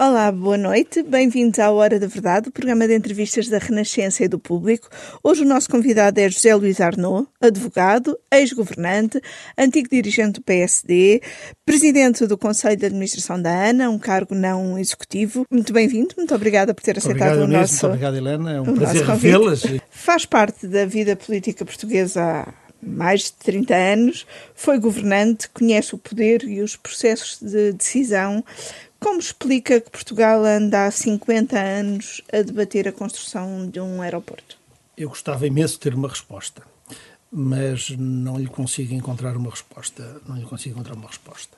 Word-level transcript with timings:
Olá, 0.00 0.30
boa 0.30 0.56
noite. 0.56 1.02
Bem-vindos 1.02 1.58
à 1.58 1.72
Hora 1.72 1.98
da 1.98 2.06
Verdade, 2.06 2.50
o 2.50 2.52
programa 2.52 2.86
de 2.86 2.94
entrevistas 2.94 3.48
da 3.48 3.58
Renascença 3.58 4.22
e 4.22 4.28
do 4.28 4.38
Público. 4.38 4.88
Hoje 5.24 5.42
o 5.42 5.44
nosso 5.44 5.68
convidado 5.68 6.20
é 6.20 6.30
José 6.30 6.54
Luís 6.54 6.80
Arnaud, 6.80 7.26
advogado, 7.40 8.16
ex-governante, 8.32 9.20
antigo 9.58 9.88
dirigente 9.90 10.34
do 10.34 10.42
PSD, 10.42 11.20
presidente 11.66 12.28
do 12.28 12.38
Conselho 12.38 12.76
de 12.76 12.86
Administração 12.86 13.42
da 13.42 13.50
ANA, 13.50 13.90
um 13.90 13.98
cargo 13.98 14.36
não 14.36 14.78
executivo. 14.78 15.44
Muito 15.50 15.72
bem-vindo, 15.72 16.14
muito 16.16 16.32
obrigada 16.32 16.72
por 16.72 16.84
ter 16.84 16.96
aceitado 16.96 17.42
obrigado, 17.42 17.48
o 17.48 17.60
nosso 17.60 17.72
Muito 17.72 17.86
obrigado, 17.86 18.16
Helena. 18.16 18.52
É 18.52 18.60
um 18.60 18.76
prazer 18.76 19.04
revê-las. 19.04 19.62
Faz 19.90 20.24
parte 20.24 20.68
da 20.68 20.86
vida 20.86 21.16
política 21.16 21.64
portuguesa 21.64 22.22
há 22.22 22.54
mais 22.80 23.24
de 23.24 23.32
30 23.32 23.74
anos, 23.74 24.26
foi 24.54 24.78
governante, 24.78 25.48
conhece 25.50 25.94
o 25.94 25.98
poder 25.98 26.44
e 26.44 26.60
os 26.60 26.76
processos 26.76 27.40
de 27.40 27.72
decisão. 27.72 28.44
Como 29.00 29.20
explica 29.20 29.80
que 29.80 29.90
Portugal 29.90 30.44
anda 30.44 30.86
há 30.86 30.90
50 30.90 31.58
anos 31.58 32.20
a 32.32 32.42
debater 32.42 32.88
a 32.88 32.92
construção 32.92 33.68
de 33.68 33.80
um 33.80 34.02
aeroporto? 34.02 34.58
Eu 34.96 35.08
gostava 35.08 35.46
imenso 35.46 35.74
de 35.74 35.80
ter 35.80 35.94
uma 35.94 36.08
resposta, 36.08 36.62
mas 37.30 37.90
não 37.90 38.36
lhe 38.36 38.48
consigo 38.48 38.92
encontrar 38.94 39.36
uma 39.36 39.50
resposta. 39.50 40.20
Não 40.26 40.36
lhe 40.36 40.44
consigo 40.44 40.74
encontrar 40.74 40.94
uma 40.94 41.06
resposta 41.06 41.56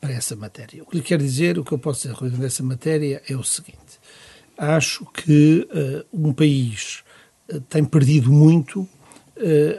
para 0.00 0.12
essa 0.12 0.34
matéria. 0.34 0.82
O 0.82 0.86
que 0.86 0.96
lhe 0.96 1.02
quero 1.02 1.22
dizer, 1.22 1.56
o 1.56 1.64
que 1.64 1.70
eu 1.70 1.78
posso 1.78 2.00
dizer 2.00 2.14
relativamente 2.14 2.42
a 2.42 2.46
essa 2.46 2.62
matéria 2.64 3.22
é 3.28 3.36
o 3.36 3.44
seguinte. 3.44 4.00
Acho 4.58 5.06
que 5.06 5.68
uh, 5.70 6.04
um 6.12 6.32
país 6.32 7.04
uh, 7.48 7.60
tem 7.60 7.84
perdido 7.84 8.32
muito 8.32 8.80
uh, 8.80 8.88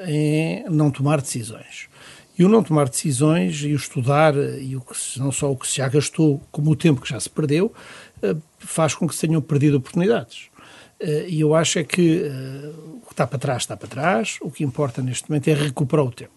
em 0.07 0.63
não 0.69 0.89
tomar 0.89 1.19
decisões. 1.19 1.89
E 2.37 2.43
o 2.43 2.49
não 2.49 2.63
tomar 2.63 2.89
decisões 2.89 3.61
e 3.61 3.73
o 3.73 3.75
estudar, 3.75 4.33
e 4.35 4.75
o 4.75 4.81
que, 4.81 4.93
não 5.19 5.31
só 5.31 5.51
o 5.51 5.55
que 5.55 5.67
se 5.67 5.77
já 5.77 5.87
gastou, 5.87 6.41
como 6.51 6.71
o 6.71 6.75
tempo 6.75 7.01
que 7.01 7.09
já 7.09 7.19
se 7.19 7.29
perdeu, 7.29 7.71
faz 8.57 8.95
com 8.95 9.07
que 9.07 9.13
se 9.13 9.27
tenham 9.27 9.41
perdido 9.41 9.77
oportunidades. 9.77 10.47
E 11.27 11.41
eu 11.41 11.53
acho 11.53 11.79
é 11.79 11.83
que 11.83 12.23
o 13.01 13.05
que 13.05 13.13
está 13.13 13.27
para 13.27 13.37
trás, 13.37 13.63
está 13.63 13.77
para 13.77 13.87
trás. 13.87 14.37
O 14.41 14.49
que 14.49 14.63
importa 14.63 15.01
neste 15.01 15.29
momento 15.29 15.47
é 15.49 15.53
recuperar 15.53 16.05
o 16.05 16.11
tempo. 16.11 16.31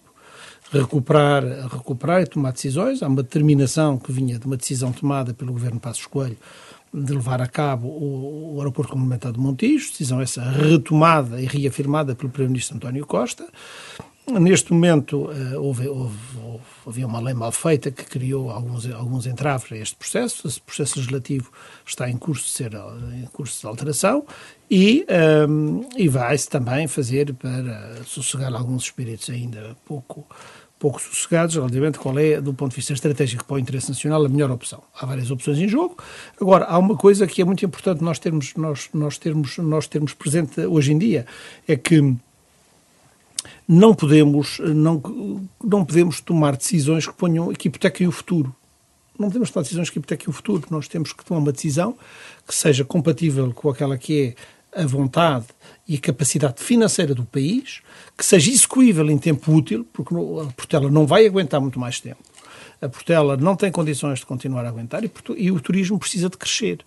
Recuperar, 0.70 1.44
recuperar 1.68 2.22
e 2.22 2.26
tomar 2.26 2.52
decisões. 2.52 3.02
Há 3.02 3.06
uma 3.06 3.22
determinação 3.22 3.96
que 3.96 4.10
vinha 4.10 4.38
de 4.38 4.44
uma 4.44 4.56
decisão 4.56 4.92
tomada 4.92 5.32
pelo 5.32 5.52
governo 5.52 5.78
Passos 5.78 6.06
Coelho 6.06 6.36
de 6.92 7.12
levar 7.12 7.40
a 7.42 7.46
cabo 7.46 7.88
o, 7.88 8.54
o 8.54 8.58
aeroporto 8.58 8.92
complementar 8.92 9.32
de 9.32 9.38
Montijo, 9.38 9.90
decisão 9.90 10.20
essa 10.20 10.42
retomada 10.42 11.40
e 11.40 11.46
reafirmada 11.46 12.14
pelo 12.14 12.30
Primeiro-Ministro 12.30 12.76
António 12.76 13.06
Costa. 13.06 13.46
Neste 14.28 14.72
momento 14.72 15.30
houve, 15.56 15.86
houve, 15.86 16.16
houve, 16.44 16.64
havia 16.84 17.06
uma 17.06 17.20
lei 17.20 17.32
mal 17.32 17.52
feita 17.52 17.92
que 17.92 18.04
criou 18.04 18.50
alguns, 18.50 18.90
alguns 18.90 19.24
entraves 19.24 19.70
a 19.70 19.76
este 19.76 19.94
processo. 19.94 20.48
Esse 20.48 20.60
processo 20.60 20.98
legislativo 20.98 21.52
está 21.86 22.10
em 22.10 22.16
curso 22.16 22.44
de 22.44 22.50
ser 22.50 22.72
em 22.74 23.26
curso 23.26 23.60
de 23.60 23.66
alteração 23.68 24.26
e, 24.68 25.06
um, 25.48 25.88
e 25.96 26.08
vai-se 26.08 26.48
também 26.48 26.88
fazer 26.88 27.32
para 27.34 28.02
sossegar 28.04 28.52
alguns 28.52 28.82
espíritos 28.84 29.30
ainda 29.30 29.76
pouco 29.84 30.26
pouco 30.78 31.00
sossegados 31.00 31.54
relativamente 31.54 31.98
qual 31.98 32.18
é, 32.18 32.40
do 32.40 32.52
ponto 32.52 32.70
de 32.70 32.76
vista 32.76 32.92
estratégico 32.92 33.44
para 33.44 33.56
o 33.56 33.58
interesse 33.58 33.88
nacional, 33.88 34.24
a 34.24 34.28
melhor 34.28 34.50
opção. 34.50 34.82
Há 34.94 35.06
várias 35.06 35.30
opções 35.30 35.58
em 35.58 35.66
jogo. 35.66 35.96
Agora, 36.40 36.66
há 36.66 36.76
uma 36.78 36.96
coisa 36.96 37.26
que 37.26 37.40
é 37.40 37.44
muito 37.44 37.64
importante 37.64 38.02
nós 38.02 38.18
termos, 38.18 38.54
nós, 38.56 38.88
nós 38.92 39.16
termos, 39.16 39.56
nós 39.56 39.86
termos 39.86 40.12
presente 40.12 40.60
hoje 40.60 40.92
em 40.92 40.98
dia, 40.98 41.26
é 41.66 41.76
que 41.76 42.14
não 43.68 43.94
podemos, 43.94 44.58
não, 44.60 45.48
não 45.62 45.84
podemos 45.84 46.20
tomar 46.20 46.56
decisões 46.56 47.06
que 47.06 47.14
ponham, 47.14 47.52
que 47.52 47.68
hipotequem 47.68 48.06
o 48.06 48.12
futuro. 48.12 48.54
Não 49.18 49.28
podemos 49.28 49.50
tomar 49.50 49.62
decisões 49.62 49.90
que 49.90 49.98
hipotequem 49.98 50.28
o 50.28 50.32
futuro. 50.32 50.66
Nós 50.70 50.86
temos 50.88 51.12
que 51.12 51.24
tomar 51.24 51.40
uma 51.40 51.52
decisão 51.52 51.96
que 52.46 52.54
seja 52.54 52.84
compatível 52.84 53.52
com 53.52 53.68
aquela 53.68 53.96
que 53.96 54.36
é 54.74 54.82
a 54.82 54.86
vontade 54.86 55.46
e 55.88 55.96
a 55.96 56.00
capacidade 56.00 56.62
financeira 56.62 57.14
do 57.14 57.24
país, 57.24 57.80
que 58.16 58.24
seja 58.24 58.50
execuível 58.50 59.08
em 59.10 59.16
tempo 59.16 59.52
útil, 59.52 59.86
porque 59.92 60.14
a 60.14 60.52
Portela 60.52 60.90
não 60.90 61.06
vai 61.06 61.26
aguentar 61.26 61.60
muito 61.60 61.80
mais 61.80 61.98
tempo. 61.98 62.18
A 62.80 62.88
Portela 62.88 63.36
não 63.36 63.56
tem 63.56 63.70
condições 63.70 64.20
de 64.20 64.26
continuar 64.26 64.64
a 64.64 64.68
aguentar 64.68 65.04
e, 65.04 65.10
e 65.36 65.50
o 65.50 65.60
turismo 65.60 65.98
precisa 65.98 66.28
de 66.28 66.36
crescer. 66.36 66.84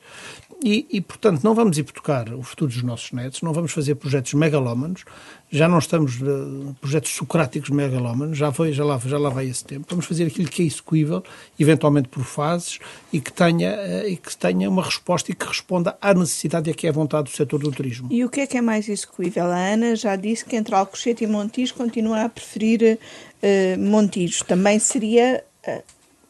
E, 0.63 0.85
e, 0.91 1.00
portanto, 1.00 1.41
não 1.41 1.55
vamos 1.55 1.77
hipotecar 1.77 2.33
o 2.33 2.44
futuro 2.44 2.69
dos 2.69 2.83
nossos 2.83 3.13
netos, 3.13 3.41
não 3.41 3.53
vamos 3.53 3.72
fazer 3.72 3.95
projetos 3.95 4.33
megalómanos, 4.33 5.05
já 5.50 5.69
não 5.69 5.79
estamos 5.79 6.22
uh, 6.22 6.75
projetos 6.81 7.11
socráticos 7.11 7.69
megalómanos, 7.69 8.38
já, 8.38 8.51
foi, 8.51 8.73
já, 8.73 8.83
lá, 8.83 9.00
já 9.00 9.17
lá 9.17 9.29
vai 9.29 9.47
esse 9.47 9.63
tempo. 9.63 9.85
Vamos 9.89 10.05
fazer 10.05 10.25
aquilo 10.25 10.50
que 10.50 10.61
é 10.61 10.66
execuível, 10.66 11.23
eventualmente 11.57 12.09
por 12.09 12.25
fases, 12.25 12.77
e 13.11 13.21
que 13.21 13.31
tenha, 13.31 13.73
uh, 13.73 14.07
e 14.09 14.17
que 14.17 14.35
tenha 14.35 14.69
uma 14.69 14.83
resposta 14.83 15.31
e 15.31 15.33
que 15.33 15.47
responda 15.47 15.97
à 16.01 16.13
necessidade 16.13 16.69
e 16.69 16.73
a 16.73 16.75
que 16.75 16.88
é 16.88 16.89
a 16.89 16.94
vontade 16.94 17.31
do 17.31 17.35
setor 17.35 17.59
do 17.59 17.71
turismo. 17.71 18.09
E 18.11 18.25
o 18.25 18.29
que 18.29 18.41
é 18.41 18.47
que 18.47 18.57
é 18.57 18.61
mais 18.61 18.89
execuível? 18.89 19.45
A 19.45 19.56
Ana 19.56 19.95
já 19.95 20.17
disse 20.17 20.44
que 20.44 20.57
entre 20.57 20.75
Alcochete 20.75 21.23
e 21.23 21.27
Montijo 21.27 21.73
continua 21.73 22.25
a 22.25 22.29
preferir 22.29 23.00
uh, 23.41 23.79
Montijo. 23.79 24.44
Também 24.44 24.77
seria 24.77 25.41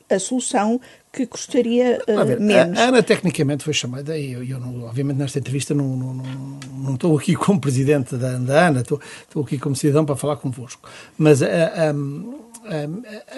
a 0.10 0.20
solução 0.20 0.82
que 1.12 1.26
custaria 1.26 2.02
uh, 2.08 2.26
ver, 2.26 2.40
menos. 2.40 2.78
A 2.78 2.84
Ana 2.84 3.04
tecnicamente 3.04 3.64
foi 3.64 3.74
chamada, 3.74 4.18
e 4.18 4.34
eu, 4.34 4.44
eu 4.44 4.60
não, 4.60 4.84
obviamente 4.84 5.18
nesta 5.18 5.40
entrevista 5.40 5.74
não, 5.74 5.96
não, 5.96 6.14
não, 6.14 6.60
não, 6.78 6.94
estou 6.96 7.18
aqui 7.18 7.36
como 7.38 7.60
presidente 7.60 8.16
da, 8.16 8.38
da 8.38 8.68
Ana, 8.68 8.82
estou, 8.82 9.00
estou 9.22 9.44
aqui 9.44 9.58
como 9.58 9.76
cidadão 9.76 10.06
para 10.06 10.16
falar 10.16 10.38
convosco. 10.38 10.90
Mas 11.18 11.42
a, 11.42 11.48
a, 11.48 11.90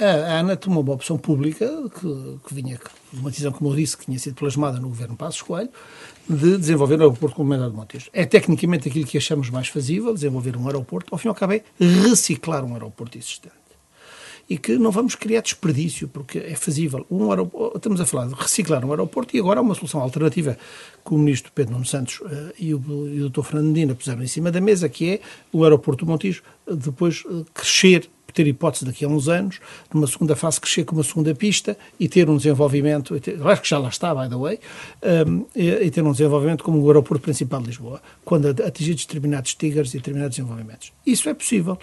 a, 0.06 0.40
Ana 0.40 0.56
tomou 0.56 0.84
uma 0.84 0.94
opção 0.94 1.18
pública 1.18 1.68
que, 2.00 2.38
que 2.48 2.54
vinha, 2.54 2.80
uma 3.14 3.30
decisão, 3.30 3.52
como 3.52 3.70
eu 3.70 3.76
disse, 3.76 3.98
que 3.98 4.06
tinha 4.06 4.20
sido 4.20 4.36
plasmada 4.36 4.80
no 4.80 4.90
governo 4.90 5.16
Passos 5.16 5.42
Coelho, 5.42 5.70
de 6.30 6.58
desenvolver 6.58 6.96
o 6.96 7.04
aeroporto 7.04 7.36
complementar 7.36 7.70
de 7.70 7.76
Montijo. 7.76 8.10
É 8.14 8.26
tecnicamente 8.26 8.88
aquilo 8.88 9.06
que 9.06 9.18
achamos 9.18 9.50
mais 9.50 9.68
fazível, 9.68 10.14
desenvolver 10.14 10.56
um 10.56 10.68
aeroporto, 10.68 11.14
ao 11.14 11.18
fim 11.18 11.28
e 11.28 11.30
ao 11.30 11.36
cabo 11.36 11.54
é 11.54 11.64
reciclar 11.80 12.64
um 12.64 12.74
aeroporto 12.74 13.18
existente 13.18 13.61
e 14.52 14.58
que 14.58 14.78
não 14.78 14.92
vamos 14.92 15.16
criar 15.16 15.40
desperdício, 15.40 16.10
porque 16.10 16.38
é 16.40 16.56
fazível. 16.56 17.06
Um 17.10 17.30
estamos 17.74 18.02
a 18.02 18.06
falar 18.06 18.28
de 18.28 18.34
reciclar 18.34 18.84
um 18.84 18.92
aeroporto 18.92 19.34
e 19.34 19.40
agora 19.40 19.62
há 19.62 19.64
uma 19.64 19.74
solução 19.74 20.02
alternativa 20.02 20.58
que 21.06 21.14
o 21.14 21.18
ministro 21.18 21.54
Pedro 21.56 21.72
Nuno 21.72 21.86
Santos 21.86 22.20
uh, 22.20 22.52
e, 22.60 22.74
o, 22.74 22.82
e 23.08 23.22
o 23.22 23.30
Dr. 23.30 23.44
Fernandina 23.44 23.96
puseram 23.96 24.22
em 24.22 24.28
cima 24.28 24.52
da 24.52 24.60
mesa, 24.60 24.90
que 24.90 25.10
é 25.10 25.20
o 25.54 25.64
aeroporto 25.64 26.04
do 26.04 26.12
Montijo 26.12 26.44
uh, 26.68 26.76
depois 26.76 27.24
uh, 27.24 27.46
crescer 27.54 28.10
ter 28.34 28.48
hipótese 28.48 28.86
daqui 28.86 29.06
a 29.06 29.08
uns 29.08 29.28
anos, 29.28 29.60
numa 29.94 30.08
segunda 30.08 30.36
fase, 30.36 30.60
crescer 30.60 30.84
com 30.84 30.96
uma 30.96 31.04
segunda 31.04 31.34
pista 31.34 31.78
e 32.00 32.08
ter 32.08 32.30
um 32.30 32.38
desenvolvimento, 32.38 33.20
acho 33.46 33.62
que 33.62 33.70
já 33.70 33.78
lá 33.78 33.90
está, 33.90 34.14
by 34.14 34.30
the 34.30 34.36
way, 34.36 34.60
um, 35.28 35.46
e, 35.56 35.70
e, 35.70 35.92
ter 35.92 36.04
um 36.04 36.12
desenvolvimento 36.12 36.64
como 36.64 36.82
o 36.82 36.88
aeroporto 36.88 37.24
principal 37.24 37.62
de 37.62 37.68
Lisboa, 37.68 38.02
quando 38.26 38.48
atingir 38.48 38.96
determinados 38.96 39.54
tigres 39.56 39.94
e 39.94 39.98
determinados 39.98 40.36
desenvolvimentos. 40.36 40.92
Isso 41.06 41.30
é 41.30 41.34
possível. 41.34 41.78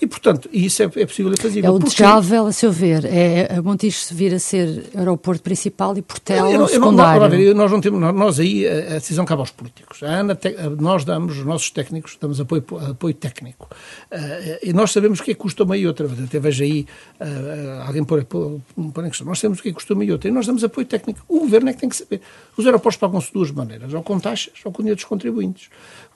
E, 0.00 0.06
portanto, 0.06 0.48
isso 0.52 0.82
é, 0.82 0.86
é 0.86 1.06
possível 1.06 1.32
e 1.32 1.36
fazível. 1.36 1.70
É 1.70 1.72
o 1.72 1.78
desejável, 1.78 2.46
a 2.46 2.52
seu 2.52 2.72
ver, 2.72 3.04
é 3.04 3.56
a 3.56 3.62
Montijo 3.62 3.98
vir 4.12 4.34
a 4.34 4.38
ser 4.38 4.90
aeroporto 4.94 5.42
principal 5.42 5.96
e 5.96 6.02
Portela 6.02 6.50
eu, 6.50 6.60
eu, 6.62 6.68
secundário. 6.68 7.34
Eu, 7.34 7.48
eu, 7.48 7.54
nós, 7.54 7.70
não 7.70 7.80
temos, 7.80 8.00
nós 8.14 8.38
aí, 8.40 8.66
a 8.66 8.94
decisão 8.94 9.24
cabe 9.24 9.40
aos 9.40 9.50
políticos. 9.50 10.02
A 10.02 10.20
ANA, 10.20 10.38
nós 10.78 11.04
damos, 11.04 11.38
os 11.38 11.44
nossos 11.44 11.70
técnicos, 11.70 12.16
damos 12.20 12.40
apoio, 12.40 12.64
apoio 12.90 13.14
técnico. 13.14 13.68
Uh, 14.10 14.58
e 14.62 14.72
nós 14.72 14.90
sabemos 14.90 15.20
o 15.20 15.22
que 15.22 15.32
é 15.32 15.34
que 15.34 15.40
custa 15.40 15.64
e 15.76 15.86
outra. 15.90 16.08
Até 16.24 16.38
vejo 16.38 16.64
aí 16.64 16.86
uh, 17.20 17.86
alguém 17.86 18.02
pôr, 18.02 18.24
pôr, 18.24 18.60
pôr 18.92 19.04
em 19.04 19.08
questão. 19.08 19.26
Nós 19.26 19.38
sabemos 19.38 19.58
o 19.58 19.62
que 19.62 19.68
é 19.68 19.72
que 19.72 19.74
custa 19.74 19.94
uma 19.94 20.04
e 20.04 20.10
outra. 20.10 20.28
E 20.28 20.32
nós 20.32 20.46
damos 20.46 20.64
apoio 20.64 20.86
técnico. 20.86 21.20
O 21.28 21.40
governo 21.40 21.68
é 21.68 21.72
que 21.72 21.80
tem 21.80 21.88
que 21.88 21.96
saber. 21.96 22.20
Os 22.56 22.64
aeroportos 22.64 22.98
pagam-se 22.98 23.28
de 23.28 23.32
duas 23.34 23.50
maneiras, 23.50 23.92
ou 23.92 24.02
com 24.02 24.18
taxas 24.18 24.54
ou 24.64 24.72
com 24.72 24.82
dinheiro 24.82 24.96
dos 24.96 25.04
contribuintes. 25.04 25.68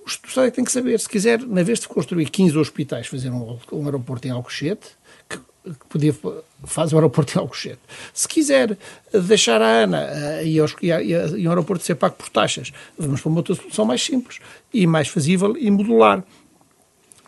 O 0.05 0.09
Estado 0.09 0.47
é 0.47 0.51
que 0.51 0.57
tem 0.57 0.65
que 0.65 0.73
saber. 0.73 0.99
Se 1.01 1.09
quiser, 1.09 1.41
na 1.41 1.63
vez 1.63 1.81
de 1.81 1.89
construir 1.89 2.29
15 2.29 2.59
hospitais, 2.59 3.07
fazer 3.07 3.31
um, 3.31 3.59
um 3.73 3.85
aeroporto 3.85 4.29
em 4.29 4.31
Alcochete, 4.31 4.89
que, 5.29 5.39
podia 5.89 6.15
fazer 6.65 6.95
o 6.95 6.99
aeroporto 6.99 7.37
em 7.37 7.41
Alcochete. 7.41 7.81
Se 8.13 8.29
quiser 8.29 8.77
deixar 9.13 9.63
a 9.63 9.83
ANA 9.83 10.07
uh, 10.43 10.47
e, 10.47 10.59
e, 10.83 10.93
a, 10.93 11.03
e 11.03 11.47
o 11.47 11.51
aeroporto 11.51 11.83
ser 11.83 11.95
pago 11.95 12.17
por 12.17 12.29
taxas, 12.29 12.73
vamos 12.99 13.21
para 13.21 13.29
uma 13.31 13.39
outra 13.39 13.55
solução 13.55 13.85
mais 13.85 14.03
simples 14.03 14.41
e 14.73 14.87
mais 14.87 15.09
fazível 15.09 15.57
e 15.57 15.71
modular. 15.71 16.23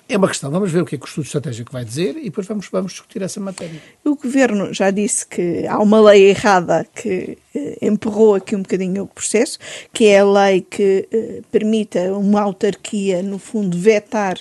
É 0.08 0.16
uma 0.16 0.28
questão, 0.28 0.52
vamos 0.52 0.70
ver 0.70 0.82
o 0.82 0.86
que 0.86 0.94
é 0.94 0.98
que 0.98 1.04
o 1.04 1.08
estudo 1.08 1.24
estratégico 1.24 1.72
vai 1.72 1.84
dizer 1.84 2.16
e 2.16 2.24
depois 2.24 2.46
vamos, 2.46 2.68
vamos 2.70 2.92
discutir 2.92 3.22
essa 3.22 3.40
matéria. 3.40 3.80
O 4.04 4.14
Governo 4.14 4.72
já 4.72 4.92
disse 4.92 5.26
que 5.26 5.66
há 5.66 5.80
uma 5.80 6.00
lei 6.00 6.30
errada 6.30 6.86
que 6.94 7.36
eh, 7.52 7.88
aqui 8.36 8.54
um 8.54 8.62
bocadinho 8.62 9.02
o 9.02 9.06
processo, 9.08 9.58
que 9.92 10.06
é 10.06 10.20
a 10.20 10.24
lei 10.24 10.60
que 10.60 11.08
eh, 11.10 11.42
permita 11.50 11.98
uma 12.12 12.40
autarquia, 12.40 13.20
no 13.20 13.40
fundo, 13.40 13.76
vetar 13.76 14.38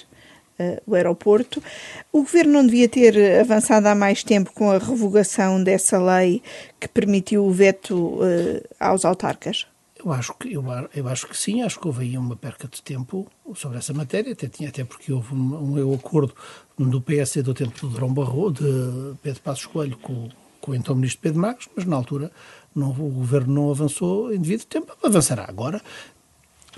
eh, 0.60 0.82
o 0.86 0.94
aeroporto. 0.94 1.64
O 2.14 2.22
Governo 2.22 2.54
não 2.54 2.66
devia 2.66 2.88
ter 2.88 3.42
avançado 3.42 3.88
há 3.88 3.96
mais 3.96 4.24
tempo 4.24 4.54
com 4.54 4.70
a 4.70 4.78
revogação 4.78 5.64
dessa 5.64 5.98
lei 5.98 6.44
que 6.80 6.88
permitiu 6.88 7.44
o 7.44 7.52
veto 7.52 8.20
eh, 8.22 8.64
aos 8.80 9.04
autarcas? 9.04 9.66
Eu 10.06 10.12
acho, 10.12 10.36
que, 10.36 10.54
eu, 10.54 10.63
eu, 10.94 11.07
acho 11.07 11.25
que 11.25 11.36
sim, 11.36 11.63
acho 11.63 11.80
que 11.80 11.88
houve 11.88 12.04
aí 12.04 12.16
uma 12.16 12.36
perca 12.36 12.68
de 12.68 12.80
tempo 12.80 13.28
sobre 13.56 13.80
essa 13.80 13.92
matéria, 13.92 14.34
até, 14.34 14.48
tinha, 14.48 14.69
até 14.69 14.84
porque 14.84 15.12
houve 15.12 15.34
um, 15.34 15.90
um 15.90 15.94
acordo 15.96 16.31
do 16.78 17.02
PS 17.02 17.38
do 17.38 17.56
tempo 17.56 17.88
de 17.88 17.96
Drão 17.96 18.13
Barro, 18.13 18.52
de 18.52 19.16
Pedro 19.24 19.42
Passos 19.42 19.66
Coelho 19.66 19.98
com, 19.98 20.30
com 20.62 20.72
o 20.72 20.75
então 20.75 20.94
ministro 20.94 21.22
Pedro 21.24 21.42
Marcos, 21.42 21.68
mas 21.75 21.86
na 21.86 21.96
altura 21.96 22.31
não, 22.75 22.92
o 22.92 23.10
governo 23.10 23.52
não 23.52 23.72
avançou 23.72 24.31
em 24.31 24.40
devido 24.40 24.66
tempo, 24.66 24.96
avançará 25.04 25.46
agora. 25.50 25.81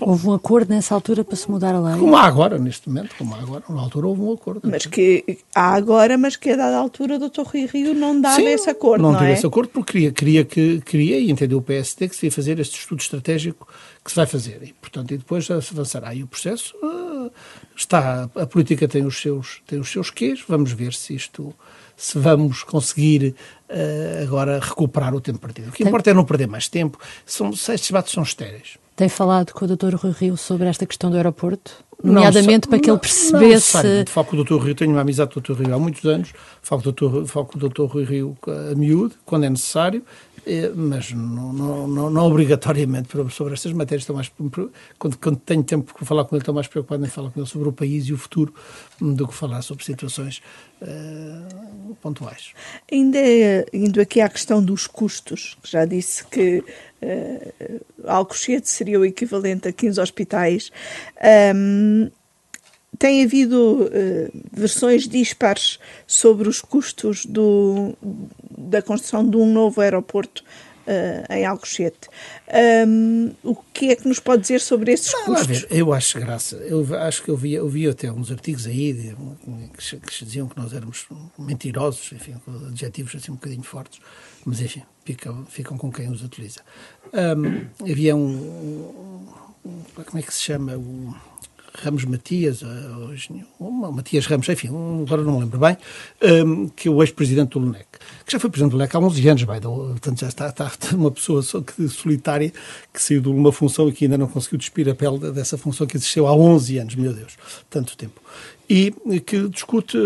Houve 0.00 0.28
um 0.28 0.32
acordo 0.32 0.70
nessa 0.70 0.94
altura 0.94 1.24
para 1.24 1.36
se 1.36 1.50
mudar 1.50 1.74
a 1.74 1.80
lei? 1.80 1.98
Como 1.98 2.16
há 2.16 2.22
agora, 2.22 2.58
neste 2.58 2.88
momento, 2.88 3.14
como 3.16 3.34
há 3.34 3.38
agora. 3.38 3.64
Na 3.68 3.80
altura 3.80 4.06
houve 4.06 4.22
um 4.22 4.32
acordo. 4.32 4.60
Mas 4.64 4.86
que 4.86 5.38
há 5.54 5.74
agora, 5.74 6.16
mas 6.16 6.36
que 6.36 6.50
a 6.50 6.56
dada 6.56 6.76
altura 6.76 7.16
o 7.16 7.18
Dr. 7.18 7.42
Rui 7.42 7.66
Rio 7.66 7.94
não 7.94 8.20
dava 8.20 8.36
Sim, 8.36 8.46
esse 8.46 8.70
acordo, 8.70 9.02
não, 9.02 9.12
não 9.12 9.18
teve 9.18 9.32
é? 9.32 9.34
esse 9.34 9.46
acordo 9.46 9.70
porque 9.70 9.92
queria, 9.92 10.12
queria, 10.12 10.44
que, 10.44 10.80
queria 10.82 11.18
e 11.18 11.30
entendeu 11.30 11.58
o 11.58 11.62
PSD 11.62 12.08
que 12.08 12.16
se 12.16 12.26
ia 12.26 12.32
fazer 12.32 12.60
este 12.60 12.78
estudo 12.78 13.00
estratégico 13.00 13.66
que 14.04 14.10
se 14.10 14.16
vai 14.16 14.26
fazer. 14.26 14.60
E, 14.62 14.72
portanto, 14.72 15.12
e 15.12 15.18
depois 15.18 15.44
já 15.44 15.60
se 15.60 15.72
avançará. 15.72 16.14
E 16.14 16.22
o 16.22 16.26
processo 16.26 16.74
uh, 16.76 17.30
está... 17.76 18.30
A 18.34 18.46
política 18.46 18.86
tem 18.86 19.04
os 19.04 19.20
seus, 19.20 19.60
tem 19.66 19.80
os 19.80 19.90
seus 19.90 20.10
quês. 20.10 20.42
Vamos 20.46 20.72
ver 20.72 20.94
se 20.94 21.14
isto... 21.14 21.54
Se 21.96 22.16
vamos 22.16 22.62
conseguir 22.62 23.34
uh, 23.68 24.22
agora 24.22 24.60
recuperar 24.60 25.12
o 25.16 25.20
tempo 25.20 25.40
perdido. 25.40 25.70
O 25.70 25.72
que 25.72 25.82
importa 25.82 26.10
é 26.10 26.14
não 26.14 26.24
perder 26.24 26.46
mais 26.46 26.68
tempo. 26.68 26.96
São, 27.26 27.50
estes 27.50 27.88
debates 27.88 28.12
são 28.12 28.22
estéreis. 28.22 28.78
Tem 28.98 29.08
falado 29.08 29.52
com 29.52 29.64
o 29.64 29.68
Dr. 29.68 29.94
Rui 29.94 30.10
Rio 30.10 30.36
sobre 30.36 30.66
esta 30.66 30.84
questão 30.84 31.08
do 31.08 31.16
aeroporto? 31.16 31.84
Nomeadamente 32.02 32.66
não, 32.66 32.70
para 32.70 32.78
que 32.78 32.90
ele 32.90 32.98
percebesse. 32.98 33.76
Não, 33.76 34.06
falo 34.06 34.26
com 34.26 34.36
o 34.36 34.44
Dr. 34.44 34.64
Rio, 34.64 34.74
tenho 34.74 34.92
uma 34.92 35.00
amizade 35.00 35.34
com 35.34 35.40
o 35.40 35.42
Dr. 35.42 35.62
Rio 35.64 35.74
há 35.74 35.78
muitos 35.78 36.04
anos, 36.04 36.32
falo 36.62 36.82
com 36.82 36.88
o 36.88 36.92
Dr. 36.92 37.26
Falo 37.26 37.46
com 37.46 37.58
o 37.58 37.68
Dr. 37.68 37.82
Rui 37.92 38.04
Rio 38.04 38.36
a 38.70 38.74
miúdo, 38.76 39.14
quando 39.24 39.44
é 39.44 39.50
necessário, 39.50 40.04
mas 40.74 41.12
não, 41.12 41.52
não, 41.52 41.88
não, 41.88 42.10
não 42.10 42.26
obrigatoriamente 42.26 43.08
sobre 43.30 43.54
estas 43.54 43.72
matérias. 43.72 44.02
Estou 44.02 44.16
mais, 44.16 44.30
quando, 44.98 45.18
quando 45.18 45.36
tenho 45.38 45.62
tempo 45.62 45.92
para 45.92 46.06
falar 46.06 46.24
com 46.24 46.36
ele, 46.36 46.42
estou 46.42 46.54
mais 46.54 46.66
preocupado 46.66 47.04
em 47.04 47.08
falar 47.08 47.30
com 47.30 47.40
ele 47.40 47.48
sobre 47.48 47.68
o 47.68 47.72
país 47.72 48.06
e 48.06 48.12
o 48.12 48.18
futuro 48.18 48.54
do 49.00 49.28
que 49.28 49.34
falar 49.34 49.62
sobre 49.62 49.84
situações 49.84 50.40
uh, 50.82 51.94
pontuais. 51.96 52.52
Ainda 52.90 53.18
indo 53.72 54.00
aqui 54.00 54.20
à 54.20 54.28
questão 54.28 54.62
dos 54.62 54.86
custos, 54.86 55.56
que 55.62 55.70
já 55.70 55.84
disse 55.84 56.24
que 56.26 56.64
uh, 57.02 57.84
Alcochete 58.04 58.70
seria 58.70 58.98
o 58.98 59.04
equivalente 59.04 59.68
a 59.68 59.72
15 59.72 60.00
hospitais. 60.00 60.72
Um, 61.54 61.87
tem 62.98 63.22
havido 63.22 63.84
uh, 63.84 64.40
versões 64.52 65.08
dispares 65.08 65.78
sobre 66.06 66.48
os 66.48 66.60
custos 66.60 67.24
do, 67.24 67.96
da 68.56 68.82
construção 68.82 69.28
de 69.28 69.36
um 69.36 69.52
novo 69.52 69.80
aeroporto 69.80 70.42
uh, 70.88 71.32
em 71.32 71.44
Alcochete. 71.44 72.08
Um, 72.86 73.30
o 73.44 73.54
que 73.54 73.90
é 73.90 73.96
que 73.96 74.08
nos 74.08 74.18
pode 74.18 74.42
dizer 74.42 74.60
sobre 74.60 74.92
esses 74.92 75.12
Não, 75.12 75.26
custos? 75.26 75.60
Ver, 75.60 75.66
eu 75.70 75.92
acho 75.92 76.18
graça. 76.18 76.56
Eu 76.56 76.86
acho 76.98 77.22
que 77.22 77.28
eu 77.28 77.36
vi, 77.36 77.52
eu 77.52 77.68
vi 77.68 77.86
até 77.86 78.10
uns 78.10 78.32
artigos 78.32 78.66
aí 78.66 78.92
de, 78.92 79.16
que, 79.76 79.96
que 79.98 80.24
diziam 80.24 80.48
que 80.48 80.56
nós 80.56 80.72
éramos 80.72 81.06
mentirosos, 81.38 82.10
enfim, 82.12 82.34
adjetivos 82.66 83.14
assim 83.14 83.30
um 83.30 83.34
bocadinho 83.34 83.62
fortes, 83.62 84.00
mas 84.44 84.60
enfim, 84.60 84.82
ficam, 85.04 85.46
ficam 85.46 85.76
com 85.76 85.92
quem 85.92 86.10
os 86.10 86.22
utiliza. 86.22 86.60
Um, 87.12 87.66
havia 87.90 88.16
um, 88.16 89.26
um, 89.64 89.82
Como 89.94 90.18
é 90.18 90.22
que 90.22 90.32
se 90.32 90.40
chama? 90.40 90.76
Ramos 91.82 92.04
Matias, 92.04 92.62
ou 93.58 93.70
Matias 93.70 94.26
Ramos, 94.26 94.48
enfim, 94.48 94.68
agora 94.68 95.22
não 95.22 95.34
me 95.34 95.40
lembro 95.40 95.58
bem, 95.58 95.76
um, 96.22 96.68
que 96.68 96.88
é 96.88 96.90
o 96.90 97.02
ex-presidente 97.02 97.50
do 97.50 97.58
LUNEC, 97.60 97.86
que 98.24 98.32
já 98.32 98.38
foi 98.38 98.50
presidente 98.50 98.72
do 98.72 98.76
LUNEC 98.76 98.96
há 98.96 98.98
11 98.98 99.28
anos, 99.28 99.42
vai, 99.42 99.60
portanto 99.60 100.20
já 100.20 100.28
está, 100.28 100.48
está, 100.48 100.70
uma 100.94 101.10
pessoa 101.10 101.42
solitária 101.42 102.52
que 102.92 103.02
saiu 103.02 103.20
de 103.20 103.28
uma 103.28 103.52
função 103.52 103.88
e 103.88 103.92
que 103.92 104.04
ainda 104.04 104.18
não 104.18 104.26
conseguiu 104.26 104.58
despir 104.58 104.88
a 104.88 104.94
pele 104.94 105.18
dessa 105.32 105.56
função 105.56 105.86
que 105.86 105.96
existiu 105.96 106.26
há 106.26 106.34
11 106.34 106.78
anos, 106.78 106.94
meu 106.94 107.12
Deus, 107.12 107.36
tanto 107.70 107.96
tempo. 107.96 108.20
E 108.68 108.92
que 109.24 109.48
discute, 109.48 109.96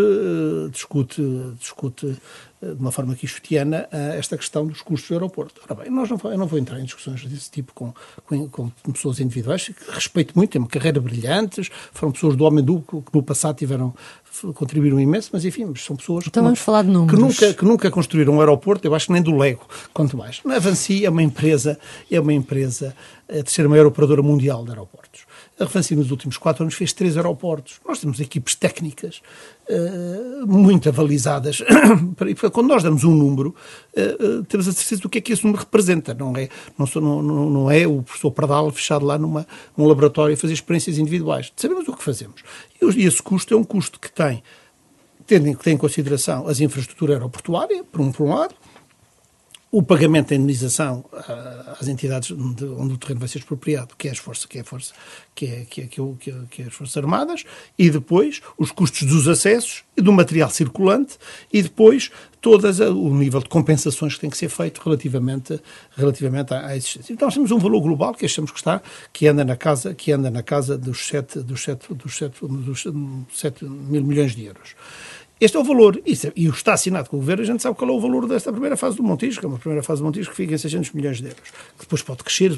discute, 0.71 1.21
discute 1.59 2.17
de 2.63 2.81
uma 2.81 2.93
forma 2.93 3.15
quixotiana 3.17 3.89
esta 3.91 4.37
questão 4.37 4.67
dos 4.67 4.81
custos 4.83 5.09
do 5.09 5.15
aeroporto. 5.15 5.61
Ora 5.69 5.83
bem, 5.83 5.91
nós 5.91 6.09
não, 6.09 6.19
eu 6.25 6.39
não 6.39 6.47
vou 6.47 6.59
entrar 6.59 6.79
em 6.79 6.85
discussões 6.85 7.25
desse 7.25 7.51
tipo 7.51 7.73
com, 7.75 7.93
com, 8.27 8.49
com 8.49 8.93
pessoas 8.93 9.19
individuais, 9.19 9.67
que 9.67 9.91
respeito 9.91 10.33
muito, 10.37 10.51
têm 10.51 10.61
uma 10.61 10.69
carreira 10.69 11.01
brilhantes, 11.01 11.71
foram 11.93 12.13
pessoas 12.13 12.37
do 12.37 12.45
homem 12.45 12.65
duplo 12.65 13.03
que 13.03 13.13
no 13.13 13.23
passado 13.23 13.57
tiveram 13.57 13.93
contribuíram 14.55 14.99
imenso, 14.99 15.31
mas 15.33 15.45
enfim, 15.45 15.73
são 15.77 15.95
pessoas 15.95 16.25
então 16.27 16.43
que, 16.43 16.45
vamos 16.45 16.61
falar 16.61 16.83
de 16.83 16.91
números. 16.91 17.15
que, 17.15 17.21
nunca, 17.21 17.55
que 17.55 17.65
nunca 17.65 17.91
construíram 17.91 18.35
um 18.35 18.41
aeroporto, 18.41 18.87
eu 18.87 18.95
acho 18.95 19.07
que 19.07 19.13
nem 19.13 19.23
do 19.23 19.37
Lego, 19.37 19.67
quanto 19.93 20.17
mais. 20.17 20.41
A 20.47 20.55
Avanci 20.55 21.05
é 21.05 21.11
uma 21.11 21.23
empresa, 21.23 21.79
é 22.11 22.19
uma 22.19 22.33
empresa, 22.33 22.95
a 23.29 23.35
terceira 23.35 23.69
maior 23.69 23.87
operadora 23.87 24.23
mundial 24.23 24.65
de 24.65 24.71
aeroportos. 24.71 25.27
A 25.63 25.65
Avanci 25.65 25.95
nos 25.95 26.11
últimos 26.11 26.37
quatro 26.37 26.65
anos 26.65 26.75
fez 26.75 26.93
três 26.93 27.17
aeroportos. 27.17 27.81
Nós 27.87 28.01
temos 28.01 28.19
equipes 28.19 28.57
técnicas 28.57 29.23
uh, 29.71 30.45
muito 30.45 30.89
avalizadas. 30.89 31.63
Quando 32.53 32.67
nós 32.67 32.83
damos 32.83 33.05
um 33.05 33.15
número, 33.15 33.55
uh, 33.97 34.43
temos 34.45 34.67
a 34.67 34.73
certeza 34.73 35.03
do 35.03 35.09
que 35.09 35.19
é 35.19 35.21
que 35.21 35.33
esse 35.33 35.45
número 35.45 35.63
representa. 35.63 36.13
Não 36.15 36.37
é, 36.37 36.49
não, 36.77 36.85
sou, 36.85 37.01
não, 37.01 37.23
não, 37.23 37.71
é 37.71 37.87
o 37.87 38.03
professor 38.03 38.33
Pardal 38.33 38.73
fechado 38.73 39.07
lá 39.07 39.17
numa, 39.17 39.47
num 39.77 39.87
laboratório 39.87 40.35
a 40.35 40.37
fazer 40.37 40.53
experiências 40.53 40.99
individuais. 40.99 41.53
Sabemos 41.55 41.87
o 41.87 41.93
que 41.93 42.03
fazemos. 42.03 42.43
E 42.81 43.07
esse 43.07 43.23
custo 43.23 43.55
é 43.55 43.57
um 43.57 43.63
custo 43.63 44.01
que 44.01 44.11
tem, 44.11 44.43
tendo, 45.29 45.57
que 45.57 45.63
tem 45.63 45.75
em 45.75 45.79
consideração 45.79 46.49
as 46.49 46.59
infraestruturas 46.59 47.15
aeroportuárias, 47.15 47.85
por 47.93 48.01
um, 48.01 48.11
por 48.11 48.27
um 48.27 48.35
lado, 48.35 48.55
o 49.75 49.83
pagamento 49.83 50.29
da 50.29 50.35
indemnização 50.35 51.03
às 51.81 51.89
entidades 51.89 52.31
onde, 52.31 52.63
o 52.63 52.99
terreno 52.99 53.21
vai 53.21 53.29
ser 53.29 53.39
expropriado, 53.39 53.97
que 53.97 54.07
é 54.07 54.11
as 54.11 54.19
forças, 54.19 54.45
que 54.45 54.59
é 54.59 54.61
a 54.61 54.65
força, 54.65 54.93
que 55.35 55.47
é, 55.47 55.65
que 55.65 55.81
é, 55.81 55.87
que 55.87 55.99
é, 55.99 56.35
que 56.51 56.63
é 56.63 56.67
as 56.67 56.75
forças 56.75 56.95
armadas, 56.99 57.45
e 57.79 57.89
depois 57.89 58.43
os 58.59 58.71
custos 58.71 59.09
dos 59.09 59.27
acessos 59.27 59.83
e 59.97 60.03
do 60.03 60.13
material 60.13 60.51
circulante, 60.51 61.17
e 61.51 61.63
depois 61.63 62.11
todas 62.39 62.81
o 62.81 63.15
nível 63.15 63.41
de 63.41 63.49
compensações 63.49 64.15
que 64.15 64.21
tem 64.21 64.29
que 64.29 64.37
ser 64.37 64.51
feito 64.51 64.83
relativamente 64.85 65.59
relativamente 65.97 66.53
à, 66.53 66.67
à 66.67 66.77
existência. 66.77 67.15
Então 67.15 67.27
nós 67.27 67.35
temos 67.35 67.51
um 67.51 67.59
valor 67.59 67.81
global 67.81 68.13
que 68.13 68.27
achamos 68.27 68.51
que 68.51 68.59
está 68.59 68.83
que 69.11 69.27
anda 69.27 69.43
na 69.43 69.57
casa 69.57 69.95
que 69.95 70.13
anda 70.13 70.31
na 70.31 70.43
casa 70.43 70.77
dos 70.77 71.07
7 71.07 71.39
dos 71.41 71.63
7 71.63 71.95
dos 71.95 72.15
7 72.19 72.47
dos 72.47 72.87
7 73.33 73.65
mil 73.65 74.05
milhões 74.05 74.37
de 74.37 74.45
euros. 74.45 74.75
Este 75.43 75.57
é 75.57 75.61
o 75.61 75.65
valor, 75.65 76.01
Isso, 76.07 76.31
e 76.37 76.47
está 76.47 76.75
assinado 76.75 77.11
com 77.11 77.17
o 77.17 77.19
Governo, 77.19 77.43
a 77.43 77.47
gente 77.47 77.61
sabe 77.61 77.77
qual 77.77 77.91
é 77.91 77.93
o 77.93 77.99
valor 77.99 78.29
desta 78.29 78.53
primeira 78.53 78.77
fase 78.77 78.97
do 78.97 79.03
Montijo, 79.03 79.41
que 79.41 79.45
é 79.45 79.49
uma 79.49 79.59
primeira 79.59 79.83
fase 79.83 80.01
do 80.01 80.05
Montijo 80.05 80.31
que 80.31 80.37
fica 80.37 80.55
em 80.55 80.57
600 80.57 80.93
milhões 80.93 81.21
de 81.21 81.25
euros, 81.25 81.51
que 81.51 81.81
depois 81.81 82.01
pode 82.01 82.23
crescer, 82.23 82.53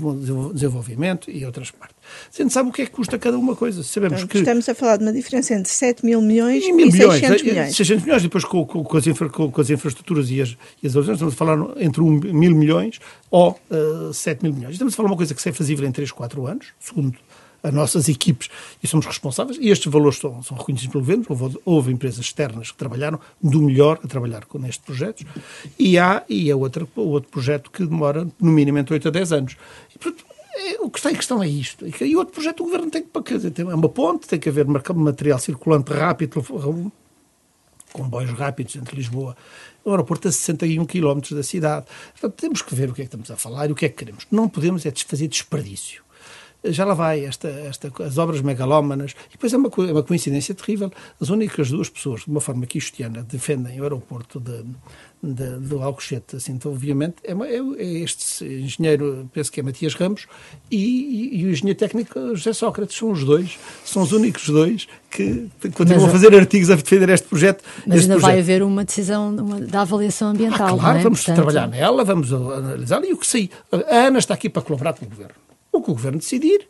desenvolvimento 0.52 1.31
e 1.31 1.46
outras 1.46 1.70
partes. 1.70 1.96
A 2.38 2.42
gente 2.42 2.52
sabe 2.52 2.69
o 2.69 2.72
que 2.75 2.82
é 2.82 2.84
que 2.84 2.90
custa 2.90 3.19
cada 3.19 3.38
uma 3.38 3.56
coisa. 3.56 3.82
Sabemos 3.82 4.19
então, 4.19 4.28
que... 4.28 4.36
Estamos 4.36 4.69
a 4.69 4.75
falar 4.75 4.98
de 4.98 5.04
uma 5.04 5.14
diferença 5.14 5.54
entre 5.54 5.72
7 5.72 6.04
mil 6.04 6.20
milhões 6.20 6.62
e, 6.62 6.75
mil 6.75 6.88
e 6.88 6.92
milhões, 6.92 7.20
600 7.20 7.42
milhões. 7.42 7.75
600 7.75 8.04
milhões, 8.04 8.22
depois 8.22 8.44
com, 8.44 8.66
com, 8.66 8.84
com, 8.84 8.96
as, 8.98 9.06
infra, 9.06 9.31
com, 9.31 9.50
as, 9.58 9.70
infraestruturas 9.70 10.31
e 10.31 10.42
as, 10.42 10.54
e 10.82 10.86
as 10.86 10.94
estamos 10.94 11.22
a 11.22 11.31
falar 11.31 11.58
entre 11.78 12.02
1 12.02 12.20
mil 12.34 12.54
milhões 12.54 12.98
ou 13.31 13.58
uh, 13.70 14.12
7 14.12 14.42
mil 14.42 14.52
milhões. 14.52 14.75
Estamos 14.75 14.92
a 14.92 14.96
falar 14.98 15.08
de 15.08 15.12
uma 15.12 15.16
coisa 15.16 15.34
que 15.34 15.40
se 15.40 15.48
é 15.48 15.52
fazível 15.54 15.88
em 15.88 15.90
3, 15.90 16.12
4 16.12 16.46
anos, 16.46 16.66
segundo 16.78 17.16
as 17.65 17.73
nossas 17.73 18.11
equipes 18.11 18.51
e 18.83 18.87
somos 18.87 19.06
responsáveis, 19.06 19.59
e 19.59 19.71
estes 19.71 19.91
valores 19.91 20.19
são, 20.19 20.43
são 20.43 20.56
reconhecidos 20.56 20.93
pelo 20.93 21.03
governo, 21.03 21.25
houve, 21.29 21.59
houve, 21.65 21.93
empresas 21.93 22.21
externas 22.21 22.71
que 22.71 22.77
trabalharam 22.77 23.19
do 23.43 23.63
melhor 23.63 23.99
a 24.05 24.06
trabalhar 24.06 24.44
com 24.44 24.59
estes 24.67 24.85
projetos, 24.85 25.25
e 25.79 25.99
há 25.99 26.23
e 26.29 26.51
é 26.51 26.55
outro, 26.55 26.87
outro 26.94 27.31
projeto 27.31 27.71
que 27.71 27.85
demora 27.87 28.29
no 28.39 28.53
mínimo 28.53 28.77
entre 28.77 28.93
8 28.93 29.09
a 29.09 29.11
10 29.11 29.33
anos. 29.33 29.56
E, 29.94 29.99
portanto, 29.99 30.27
é, 30.56 30.81
o 30.81 30.91
que 30.91 30.99
está 30.99 31.11
em 31.11 31.17
questão 31.17 31.43
é 31.43 31.49
isto. 31.49 31.85
E 32.05 32.17
outro 32.17 32.35
projeto 32.35 32.61
o 32.61 32.65
governo 32.65 32.91
tem 32.91 33.03
que 33.03 33.35
dizer, 33.35 33.51
tem 33.51 33.65
uma 33.65 33.89
ponte, 33.89 34.29
tem 34.29 34.39
que 34.39 34.49
haver 34.49 34.67
material 34.67 35.39
circulante 35.39 35.93
rápido, 35.93 36.44
comboios 37.93 38.31
rápidos 38.31 38.77
entre 38.77 38.97
Lisboa 38.97 39.37
o 39.85 39.91
aeroporto 39.91 40.29
a 40.29 40.33
61 40.33 40.87
km 40.87 41.21
da 41.33 41.43
cidade. 41.43 41.87
Portanto, 42.13 42.41
temos 42.41 42.63
que 42.63 42.75
ver 42.75 42.91
o 42.91 42.94
que 42.94 43.03
é 43.03 43.05
que 43.05 43.09
estamos 43.09 43.31
a 43.31 43.37
falar 43.37 43.69
e 43.69 43.73
o 43.73 43.75
que 43.75 43.85
é 43.85 43.89
que 43.89 43.97
queremos. 43.97 44.27
Não 44.31 44.49
podemos 44.49 44.87
é 44.87 44.93
fazer 45.06 45.29
desperdício 45.29 46.04
já 46.65 46.85
lá 46.85 46.94
vai 46.94 47.25
esta, 47.25 47.49
esta, 47.49 47.93
as 48.03 48.19
obras 48.19 48.41
megalómanas, 48.41 49.15
e 49.29 49.33
depois 49.33 49.53
é 49.53 49.56
uma, 49.56 49.69
é 49.69 49.93
uma 49.93 50.03
coincidência 50.03 50.55
terrível, 50.55 50.91
as 51.21 51.29
únicas 51.29 51.71
duas 51.71 51.89
pessoas, 51.89 52.23
de 52.23 52.31
uma 52.31 52.41
forma 52.41 52.67
quistiana, 52.67 53.23
defendem 53.23 53.79
o 53.81 53.83
aeroporto 53.83 54.41
de, 54.41 54.65
de, 55.23 55.59
do 55.59 55.83
Alcochete, 55.83 56.37
assim, 56.37 56.53
então, 56.53 56.73
obviamente, 56.73 57.17
é, 57.25 57.33
é, 57.33 57.59
é, 57.79 57.99
este 58.03 58.44
engenheiro, 58.44 59.29
penso 59.33 59.51
que 59.51 59.61
é 59.61 59.63
Matias 59.63 59.94
Ramos, 59.94 60.27
e, 60.71 60.77
e, 60.77 61.41
e, 61.41 61.47
o 61.47 61.51
engenheiro 61.51 61.79
técnico 61.79 62.35
José 62.35 62.53
Sócrates, 62.53 62.97
são 62.97 63.11
os 63.11 63.25
dois, 63.25 63.59
são 63.85 64.03
os 64.03 64.13
únicos 64.13 64.49
dois 64.49 64.87
que 65.11 65.49
continuam 65.75 66.03
mas, 66.03 66.11
a 66.11 66.13
fazer 66.13 66.35
artigos 66.35 66.71
a 66.71 66.75
defender 66.75 67.09
este 67.09 67.29
projeto. 67.29 67.63
Mas 67.87 67.99
este 67.99 68.05
ainda 68.05 68.15
projeto. 68.15 68.31
vai 68.31 68.41
haver 68.41 68.63
uma 68.63 68.85
decisão 68.85 69.35
uma, 69.37 69.61
da 69.61 69.83
avaliação 69.83 70.29
ambiental, 70.29 70.75
ah, 70.75 70.79
claro, 70.79 70.99
é? 70.99 71.03
vamos 71.03 71.21
Portanto... 71.21 71.37
trabalhar 71.37 71.69
nela, 71.69 72.05
vamos 72.05 72.33
analisá-la, 72.33 73.06
e 73.06 73.13
o 73.13 73.19
que 73.19 73.27
sei, 73.27 73.51
a 73.73 74.06
Ana 74.06 74.19
está 74.19 74.35
aqui 74.35 74.49
para 74.49 74.63
colaborar 74.63 74.94
com 74.94 75.05
o 75.05 75.09
Governo. 75.09 75.35
O 75.74 75.82
que 75.82 75.90
o 75.90 75.94
Governo 75.94 76.19
decidir, 76.19 76.69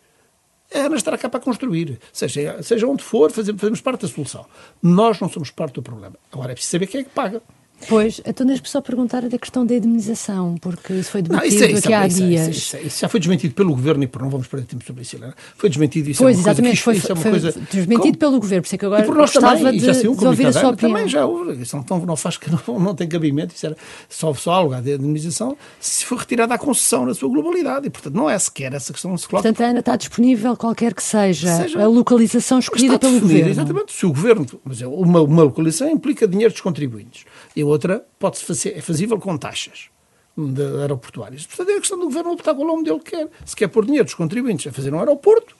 a 0.72 0.78
Ana 0.78 0.96
estará 0.96 1.18
cá 1.18 1.28
para 1.28 1.40
construir. 1.40 2.00
Seja, 2.12 2.62
seja 2.62 2.86
onde 2.86 3.04
for, 3.04 3.30
fazemos 3.30 3.80
parte 3.80 4.02
da 4.02 4.08
solução. 4.08 4.46
Nós 4.82 5.20
não 5.20 5.28
somos 5.28 5.50
parte 5.50 5.74
do 5.74 5.82
problema. 5.82 6.16
Agora 6.32 6.52
é 6.52 6.54
preciso 6.54 6.72
saber 6.72 6.86
quem 6.86 7.02
é 7.02 7.04
que 7.04 7.10
paga. 7.10 7.42
Pois, 7.88 8.20
então 8.24 8.46
deixe-me 8.46 8.68
só 8.68 8.80
perguntar 8.80 9.28
da 9.28 9.38
questão 9.38 9.66
da 9.66 9.74
indemnização, 9.74 10.56
porque 10.60 10.92
isso 10.94 11.10
foi 11.10 11.22
demitido 11.22 11.42
não, 11.42 11.48
isso 11.48 11.64
é, 11.64 11.70
isso 11.70 11.84
aqui 11.84 11.92
é, 11.92 11.96
há 11.96 12.06
isso 12.06 12.16
dias. 12.16 12.46
É, 12.46 12.50
isso, 12.50 12.76
isso, 12.78 13.00
já 13.00 13.08
foi 13.08 13.20
desmentido 13.20 13.54
pelo 13.54 13.70
Governo 13.70 14.04
e 14.04 14.06
por 14.06 14.22
não 14.22 14.30
vamos 14.30 14.46
perder 14.46 14.66
tempo 14.66 14.84
sobre 14.84 15.02
isso, 15.02 15.18
foi 15.56 15.68
desmentido 15.68 16.10
isso 16.10 16.22
Pois, 16.22 16.36
é 16.36 16.40
exatamente, 16.40 16.82
foi, 16.82 16.96
isso 16.96 17.12
é 17.12 17.14
foi 17.14 17.30
coisa, 17.30 17.54
desmentido 17.70 18.18
pelo 18.18 18.40
Governo, 18.40 18.62
por 18.62 18.66
isso 18.66 18.74
é 18.74 18.78
que 18.78 18.86
agora 18.86 19.04
por 19.04 19.14
nós 19.14 19.30
gostava 19.32 19.56
também, 19.56 19.78
de, 19.78 19.92
de 19.92 20.08
ouvir 20.08 20.46
a 20.46 20.52
sua 20.52 20.70
opinião. 20.70 20.96
Também 20.96 21.08
já 21.08 21.26
houve, 21.26 21.62
isso 21.62 21.76
não, 21.76 21.98
não 21.98 22.16
faz 22.16 22.36
que 22.36 22.50
não, 22.50 22.78
não 22.78 22.94
tem 22.94 23.08
cabimento, 23.08 23.54
isso 23.54 23.66
era 23.66 23.76
só, 24.08 24.32
só 24.34 24.62
lugar 24.62 24.80
de 24.80 24.92
indemnização 24.92 25.56
se 25.80 26.04
for 26.04 26.18
retirada 26.18 26.54
a 26.54 26.58
concessão 26.58 27.04
na 27.04 27.14
sua 27.14 27.28
globalidade 27.28 27.86
e, 27.86 27.90
portanto, 27.90 28.14
não 28.14 28.30
é 28.30 28.38
sequer 28.38 28.72
essa 28.72 28.92
questão 28.92 29.14
que 29.14 29.20
se 29.20 29.28
coloca. 29.28 29.48
Portanto, 29.48 29.68
Ana, 29.68 29.80
está 29.80 29.96
disponível 29.96 30.56
qualquer 30.56 30.94
que 30.94 31.02
seja, 31.02 31.56
seja 31.56 31.82
a 31.82 31.86
localização 31.86 32.58
escolhida 32.58 32.98
pelo 32.98 33.20
Governo. 33.20 33.50
Exatamente, 33.50 33.92
se 33.92 34.06
o 34.06 34.10
Governo, 34.10 34.46
mas 34.64 34.80
uma, 34.80 35.20
uma 35.20 35.42
localização 35.42 35.90
implica 35.90 36.26
dinheiro 36.26 36.52
dos 36.52 36.60
contribuintes 36.60 37.24
e 37.54 37.63
outra 37.66 38.04
pode-se 38.18 38.44
fazer, 38.44 38.76
é 38.76 38.80
fazível 38.80 39.18
com 39.18 39.36
taxas 39.36 39.90
aeroportuárias. 40.80 41.46
Portanto, 41.46 41.70
é 41.70 41.76
a 41.76 41.80
questão 41.80 41.98
do 41.98 42.06
governo 42.06 42.32
optar 42.32 42.54
qual 42.54 42.68
é 42.68 42.72
o 42.72 42.76
modelo 42.76 43.00
que 43.00 43.12
quer. 43.12 43.28
Se 43.44 43.54
quer 43.54 43.68
pôr 43.68 43.84
dinheiro 43.84 44.04
dos 44.04 44.14
contribuintes 44.14 44.66
a 44.66 44.72
fazer 44.72 44.92
um 44.92 44.98
aeroporto, 44.98 45.53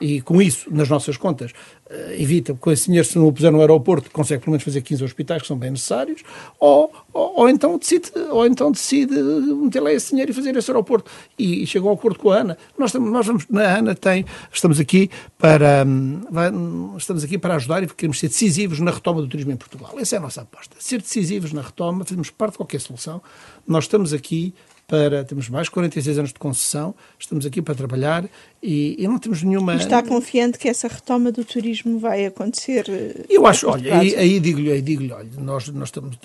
e 0.00 0.20
com 0.20 0.42
isso, 0.42 0.68
nas 0.70 0.88
nossas 0.88 1.16
contas, 1.16 1.52
uh, 1.52 2.12
evita, 2.20 2.54
com 2.54 2.70
esse 2.70 2.86
dinheiro, 2.86 3.06
se 3.06 3.16
não 3.16 3.28
o 3.28 3.32
puser 3.32 3.50
no 3.50 3.60
aeroporto, 3.60 4.10
consegue 4.10 4.42
pelo 4.42 4.52
menos 4.52 4.62
fazer 4.62 4.82
15 4.82 5.04
hospitais 5.04 5.42
que 5.42 5.48
são 5.48 5.56
bem 5.56 5.70
necessários, 5.70 6.22
ou, 6.60 6.92
ou, 7.12 7.40
ou 7.40 7.48
então 7.48 7.78
decide, 7.78 8.10
ou 8.30 8.46
então 8.46 8.70
decide 8.70 9.14
meter 9.14 9.80
lá 9.80 9.90
esse 9.92 10.10
dinheiro 10.10 10.30
e 10.30 10.34
fazer 10.34 10.54
esse 10.54 10.70
aeroporto. 10.70 11.10
E, 11.38 11.62
e 11.62 11.66
chegou 11.66 11.88
ao 11.88 11.96
acordo 11.96 12.18
com 12.18 12.30
a 12.30 12.40
ANA. 12.40 12.58
Nós, 12.78 12.92
nós 12.92 13.26
vamos, 13.26 13.46
na 13.48 13.78
ANA 13.78 13.94
tem, 13.94 14.26
estamos 14.52 14.78
aqui 14.78 15.10
para 15.38 15.86
vai, 16.30 16.50
estamos 16.98 17.24
aqui 17.24 17.38
para 17.38 17.54
ajudar 17.56 17.82
e 17.82 17.86
queremos 17.86 18.18
ser 18.18 18.28
decisivos 18.28 18.80
na 18.80 18.90
retoma 18.90 19.22
do 19.22 19.28
turismo 19.28 19.52
em 19.52 19.56
Portugal. 19.56 19.94
Essa 19.98 20.16
é 20.16 20.18
a 20.18 20.22
nossa 20.22 20.42
aposta. 20.42 20.76
Ser 20.78 21.00
decisivos 21.00 21.52
na 21.52 21.62
retoma, 21.62 22.04
fazemos 22.04 22.28
parte 22.28 22.52
de 22.52 22.58
qualquer 22.58 22.80
solução. 22.80 23.22
Nós 23.66 23.84
estamos 23.84 24.12
aqui 24.12 24.54
para. 24.86 25.24
Temos 25.24 25.48
mais 25.48 25.66
de 25.66 25.70
46 25.72 26.18
anos 26.18 26.32
de 26.32 26.38
concessão, 26.38 26.94
estamos 27.18 27.44
aqui 27.44 27.60
para 27.60 27.74
trabalhar 27.74 28.24
e, 28.62 28.96
e 28.98 29.08
não 29.08 29.18
temos 29.18 29.42
nenhuma. 29.42 29.74
E 29.74 29.78
está 29.78 30.02
confiante 30.02 30.58
que 30.58 30.68
essa 30.68 30.88
retoma 30.88 31.32
do 31.32 31.44
turismo 31.44 31.98
vai 31.98 32.26
acontecer? 32.26 32.86
Eh, 32.88 33.26
Eu 33.28 33.46
acho, 33.46 33.68
olha, 33.68 33.98
aí, 33.98 34.14
aí 34.14 34.40
digo-lhe, 34.40 34.70
aí 34.70 34.80
digo 34.80 35.12
olha, 35.14 35.28
nós, 35.38 35.68
nós 35.68 35.88
estamos. 35.88 36.16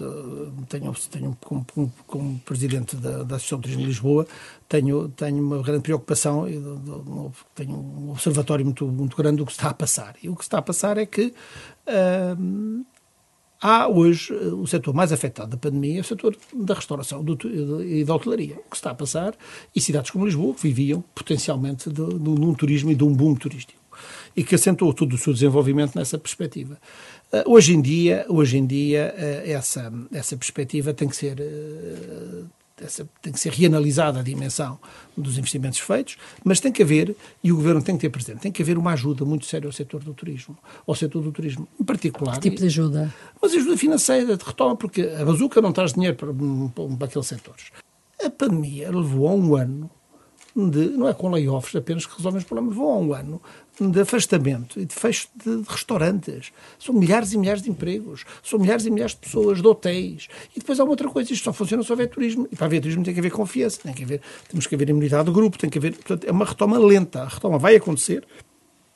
Tenho, 0.70 0.94
tenho 1.10 1.38
como, 1.42 1.66
como, 1.74 1.94
como 2.06 2.40
presidente 2.46 2.96
da, 2.96 3.24
da 3.24 3.36
Associação 3.36 3.60
de 3.60 3.64
Turismo 3.64 3.82
de 3.82 3.88
Lisboa, 3.88 4.28
tenho, 4.70 5.10
tenho 5.10 5.44
uma 5.44 5.62
grande 5.62 5.82
preocupação, 5.82 6.46
tenho 7.56 7.74
um 7.74 8.12
observatório 8.12 8.64
muito, 8.66 8.86
muito 8.88 9.18
grande 9.18 9.38
do 9.38 9.46
que 9.46 9.52
está 9.52 9.70
a 9.70 9.74
passar. 9.74 10.16
E 10.22 10.30
o 10.30 10.36
que 10.36 10.44
está 10.44 10.60
a 10.60 10.62
passar 10.62 10.98
é 10.98 11.06
que. 11.06 11.34
Uh, 11.88 12.86
Há 13.62 13.88
hoje 13.88 14.34
eh, 14.34 14.48
o 14.48 14.66
setor 14.66 14.92
mais 14.92 15.14
afetado 15.14 15.52
da 15.52 15.58
pandemia 15.58 16.00
é 16.00 16.02
o 16.02 16.04
setor 16.04 16.36
da 16.52 16.74
restauração 16.74 17.24
do, 17.24 17.38
e 17.84 18.04
da 18.04 18.16
hotelaria. 18.16 18.56
O 18.66 18.70
que 18.72 18.76
está 18.76 18.90
a 18.90 18.96
passar, 18.96 19.36
e 19.76 19.80
cidades 19.80 20.10
como 20.10 20.26
Lisboa, 20.26 20.56
que 20.56 20.64
viviam 20.64 21.04
potencialmente 21.14 21.88
de, 21.92 22.04
de, 22.04 22.20
de 22.20 22.30
um 22.30 22.56
turismo 22.56 22.90
e 22.90 22.96
de 22.96 23.04
um 23.04 23.14
boom 23.14 23.36
turístico, 23.36 23.80
e 24.36 24.44
que 24.44 24.56
assentou 24.56 24.92
todo 24.94 25.14
o 25.14 25.18
seu 25.18 25.32
desenvolvimento 25.32 25.96
nessa 25.96 26.18
perspectiva. 26.18 26.80
Uh, 27.32 27.52
hoje 27.52 27.76
em 27.76 27.82
dia, 27.82 28.26
hoje 28.28 28.58
em 28.58 28.66
dia 28.66 29.14
uh, 29.16 29.52
essa, 29.52 29.94
essa 30.12 30.36
perspectiva 30.36 30.92
tem 30.92 31.08
que 31.08 31.16
ser 31.16 31.38
essa, 32.84 33.08
tem 33.22 33.32
que 33.32 33.40
ser 33.40 33.52
reanalisada 33.52 34.20
a 34.20 34.24
dimensão 34.24 34.80
dos 35.16 35.38
investimentos 35.38 35.80
feitos, 35.80 36.18
mas 36.44 36.60
tem 36.60 36.72
que 36.72 36.82
haver, 36.82 37.16
e 37.44 37.52
o 37.52 37.56
Governo 37.56 37.82
tem 37.82 37.96
que 37.96 38.02
ter 38.02 38.10
presente, 38.10 38.40
tem 38.40 38.52
que 38.52 38.62
haver 38.62 38.78
uma 38.78 38.94
ajuda 38.94 39.24
muito 39.26 39.46
séria 39.46 39.68
ao 39.68 39.72
setor 39.72 40.04
do 40.04 40.14
turismo, 40.14 40.58
ao 40.86 40.96
setor 40.96 41.22
do 41.22 41.32
turismo 41.32 41.68
em 41.80 41.84
particular. 41.84 42.36
Que 42.36 42.50
tipo 42.50 42.58
de 42.58 42.66
ajuda? 42.66 43.14
Mas 43.42 43.54
ajuda 43.54 43.78
financeira, 43.78 44.38
de 44.38 44.44
retoma, 44.44 44.76
porque 44.76 45.02
a 45.02 45.26
bazuca 45.26 45.62
não 45.62 45.72
traz 45.72 45.94
dinheiro 45.94 46.16
para, 46.16 46.34
para 46.98 47.08
aqueles 47.08 47.28
setores. 47.28 47.66
A 48.24 48.30
pandemia 48.30 48.92
levou 48.92 49.28
a 49.28 49.34
um 49.34 49.56
ano 49.56 49.90
de, 50.56 50.90
não 50.90 51.08
é 51.08 51.14
com 51.14 51.30
layoffs 51.30 51.76
apenas 51.76 52.06
que 52.06 52.16
resolvem 52.16 52.40
os 52.40 52.44
problemas, 52.44 52.76
vão 52.76 52.90
a 52.90 52.98
um 52.98 53.14
ano 53.14 53.42
de 53.90 54.02
afastamento 54.02 54.80
e 54.80 54.86
de 54.86 54.94
fecho 54.94 55.28
de, 55.36 55.64
restaurantes. 55.68 56.52
São 56.78 56.94
milhares 56.94 57.34
e 57.34 57.38
milhares 57.38 57.62
de 57.62 57.70
empregos, 57.70 58.26
são 58.44 58.60
milhares 58.60 58.86
e 58.86 58.92
milhares 58.92 59.14
de 59.14 59.22
pessoas, 59.22 59.62
de 59.62 59.68
hotéis. 59.68 60.28
E 60.56 60.60
depois 60.60 60.80
há 60.80 60.84
uma 60.84 60.92
outra 60.92 61.10
coisa, 61.10 61.32
isto 61.34 61.46
só 61.46 61.54
funciona 61.54 61.84
se 61.84 61.92
houver 61.92 62.08
turismo. 62.08 62.48
E 62.52 62.56
para 62.56 62.66
haver 62.66 62.82
turismo 62.82 63.04
tem 63.04 63.14
que 63.14 63.20
haver 63.20 63.32
confiança, 63.32 63.80
tem 63.82 63.94
que 63.94 64.04
haver, 64.04 64.22
temos 64.50 64.68
que 64.68 64.76
haver 64.76 64.90
imunidade 64.90 65.26
do 65.26 65.32
grupo, 65.32 65.58
tem 65.58 65.70
que 65.70 65.78
haver. 65.78 65.94
Portanto, 65.94 66.26
é 66.26 66.32
uma 66.32 66.46
retoma 66.46 66.78
lenta. 66.78 67.24
A 67.24 67.28
retoma 67.28 67.58
vai 67.58 67.76
acontecer, 67.76 68.24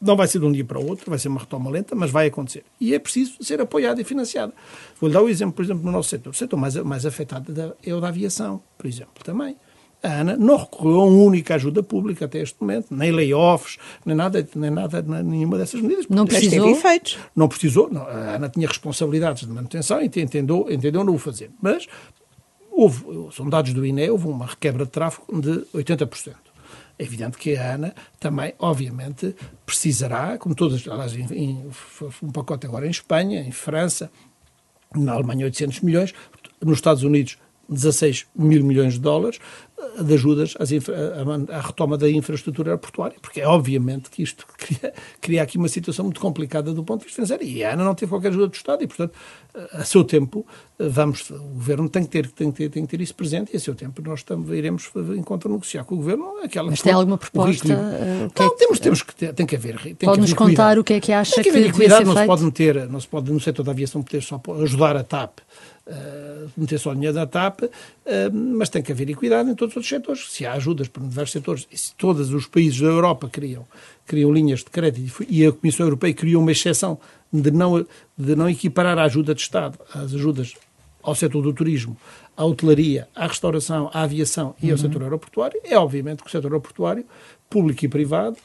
não 0.01 0.15
vai 0.15 0.27
ser 0.27 0.39
de 0.39 0.45
um 0.45 0.51
dia 0.51 0.65
para 0.65 0.79
o 0.79 0.85
outro, 0.85 1.09
vai 1.09 1.17
ser 1.17 1.29
uma 1.29 1.39
retoma 1.39 1.69
lenta, 1.71 1.95
mas 1.95 2.11
vai 2.11 2.27
acontecer. 2.27 2.63
E 2.79 2.93
é 2.93 2.99
preciso 2.99 3.43
ser 3.43 3.61
apoiado 3.61 3.99
e 3.99 4.03
financiado. 4.03 4.53
Vou-lhe 4.99 5.13
dar 5.13 5.21
o 5.21 5.25
um 5.25 5.29
exemplo, 5.29 5.55
por 5.55 5.63
exemplo, 5.63 5.83
no 5.83 5.91
nosso 5.91 6.09
setor. 6.09 6.29
O 6.29 6.33
setor 6.33 6.57
mais, 6.57 6.75
mais 6.75 7.05
afetado 7.05 7.75
é 7.83 7.93
o 7.93 7.99
da 7.99 8.09
aviação, 8.09 8.61
por 8.77 8.87
exemplo, 8.87 9.23
também. 9.23 9.55
A 10.03 10.19
ANA 10.19 10.37
não 10.37 10.57
recorreu 10.57 11.01
a 11.01 11.05
uma 11.05 11.23
única 11.23 11.55
ajuda 11.55 11.81
pública 11.81 12.25
até 12.25 12.39
este 12.39 12.55
momento, 12.61 12.87
nem 12.91 13.11
layoffs, 13.11 13.77
nem 14.05 14.15
nada, 14.15 14.47
nem 14.55 14.69
nada, 14.69 15.01
nenhuma 15.01 15.57
dessas 15.57 15.81
medidas. 15.81 16.07
Não 16.07 16.25
precisou? 16.25 16.69
efeitos. 16.69 17.17
Não 17.35 17.47
precisou. 17.47 17.89
Não, 17.91 18.01
a 18.03 18.35
ANA 18.35 18.49
tinha 18.49 18.67
responsabilidades 18.67 19.47
de 19.47 19.51
manutenção 19.51 20.01
e 20.01 20.05
entendeu, 20.05 20.67
entendeu 20.69 21.03
não 21.03 21.15
o 21.15 21.17
fazer. 21.17 21.49
Mas 21.61 21.87
houve, 22.71 23.05
são 23.31 23.49
dados 23.49 23.73
do 23.73 23.85
INE, 23.85 24.09
houve 24.09 24.27
uma 24.27 24.45
requebra 24.45 24.85
de 24.85 24.91
tráfego 24.91 25.41
de 25.41 25.65
80%. 25.73 26.35
É 26.97 27.03
evidente 27.03 27.37
que 27.37 27.57
a 27.57 27.73
ANA 27.73 27.95
também, 28.19 28.53
obviamente, 28.59 29.35
precisará, 29.65 30.37
como 30.37 30.55
todas, 30.55 30.87
aliás, 30.87 31.13
em, 31.13 31.69
um 32.23 32.31
pacote 32.31 32.65
agora 32.65 32.85
em 32.85 32.89
Espanha, 32.89 33.41
em 33.41 33.51
França, 33.51 34.09
na 34.93 35.13
Alemanha 35.13 35.45
800 35.45 35.81
milhões, 35.81 36.13
nos 36.61 36.77
Estados 36.77 37.03
Unidos 37.03 37.37
16 37.69 38.27
mil 38.35 38.63
milhões 38.63 38.93
de 38.93 38.99
dólares 38.99 39.39
eh, 39.77 40.03
de 40.03 40.13
ajudas 40.13 40.55
à, 41.51 41.59
retoma 41.59 41.97
da 41.97 42.09
infraestrutura 42.09 42.71
aeroportuária, 42.71 43.17
porque 43.21 43.41
é 43.41 43.47
obviamente 43.47 44.09
que 44.09 44.23
isto 44.23 44.45
cria, 44.57 44.93
cria, 45.19 45.43
aqui 45.43 45.57
uma 45.57 45.67
situação 45.67 46.05
muito 46.05 46.19
complicada 46.19 46.73
do 46.73 46.83
ponto 46.83 47.01
de 47.01 47.05
vista 47.05 47.15
financeiro. 47.15 47.43
E 47.43 47.63
a 47.63 47.73
ANA 47.73 47.83
não 47.83 47.95
teve 47.95 48.09
qualquer 48.09 48.29
ajuda 48.29 48.47
do 48.47 48.53
Estado 48.53 48.83
e, 48.83 48.87
portanto, 48.87 49.13
eh, 49.53 49.69
a 49.73 49.83
seu 49.83 50.03
tempo, 50.03 50.45
eh, 50.79 50.87
vamos, 50.87 51.29
o 51.29 51.37
Governo 51.37 51.89
tem 51.89 52.03
que 52.03 52.09
ter, 52.09 52.31
tem 52.31 52.51
que 52.51 52.57
ter, 52.57 52.69
tem 52.69 52.85
que 52.85 52.97
ter 52.97 53.01
isso 53.01 53.15
presente 53.15 53.53
e, 53.53 53.57
a 53.57 53.59
seu 53.59 53.75
tempo, 53.75 54.01
nós 54.01 54.23
também 54.23 54.57
iremos 54.57 54.91
encontrar 55.17 55.51
negociar 55.51 55.83
com 55.83 55.95
o 55.95 55.97
Governo 55.97 56.37
aquela 56.43 56.69
Mas 56.69 56.81
tem 56.81 56.93
alguma 56.93 57.17
proposta? 57.17 57.67
Uh, 57.67 58.31
não, 58.39 58.45
é 58.45 58.49
temos, 58.57 58.79
temos 58.79 59.01
que 59.01 59.15
ter, 59.15 59.33
tem 59.33 59.45
que 59.45 59.55
haver. 59.55 59.95
Pode-nos 59.99 60.33
contar 60.33 60.77
o 60.77 60.83
que 60.83 60.93
é 60.93 60.99
que 60.99 61.11
acha 61.11 61.35
tem 61.35 61.43
que, 61.43 61.51
que 61.51 61.71
devia 61.71 61.89
ser 61.89 62.05
não 62.05 62.13
feito? 62.13 62.19
Se 62.19 62.27
pode 62.27 62.43
meter, 62.43 62.89
não 62.89 62.99
se 62.99 63.07
pode, 63.07 63.31
no 63.31 63.39
setor 63.39 63.63
da 63.63 63.71
aviação, 63.71 64.01
poder 64.01 64.21
só 64.21 64.41
ajudar 64.61 64.95
a 64.95 65.03
TAP 65.03 65.39
uh, 65.87 66.51
meter 66.57 66.79
só 66.79 66.93
dinheiro 66.93 67.15
na 67.15 67.25
TAP, 67.25 67.63
uh, 67.63 67.69
mas 68.33 68.69
tem 68.69 68.81
que 68.81 68.91
haver 68.91 69.09
equidade 69.09 69.49
em 69.49 69.55
todos 69.55 69.73
os 69.73 69.77
outros 69.77 69.89
setores. 69.89 70.31
Se 70.31 70.45
há 70.45 70.53
ajudas 70.53 70.87
para 70.87 71.03
diversos 71.03 71.31
setores, 71.31 71.67
e 71.71 71.77
se 71.77 71.93
todos 71.95 72.33
os 72.33 72.47
países 72.47 72.79
da 72.79 72.87
Europa 72.87 73.29
criam, 73.29 73.65
criam 74.05 74.31
linhas 74.31 74.59
de 74.59 74.65
crédito 74.65 75.25
e 75.29 75.45
a 75.45 75.51
Comissão 75.51 75.85
Europeia 75.85 76.13
criou 76.13 76.41
uma 76.41 76.51
exceção 76.51 76.99
de 77.31 77.51
não, 77.51 77.85
de 78.17 78.35
não 78.35 78.49
equiparar 78.49 78.97
a 78.97 79.03
ajuda 79.03 79.33
de 79.33 79.41
Estado 79.41 79.79
às 79.93 80.13
ajudas 80.13 80.55
ao 81.05 81.13
setor 81.13 81.43
do 81.43 81.53
turismo, 81.53 81.95
à 82.35 82.43
hotelaria, 82.43 83.07
à 83.15 83.27
restauração, 83.27 83.89
à 83.93 84.01
aviação 84.01 84.55
e 84.61 84.65
ao 84.65 84.71
uhum. 84.71 84.77
setor 84.77 85.03
aeroportuário, 85.03 85.61
é 85.63 85.77
obviamente 85.77 86.23
que 86.23 86.27
o 86.27 86.31
setor 86.31 86.47
aeroportuário, 86.47 87.05
público 87.47 87.85
e 87.85 87.87
privado, 87.87 88.37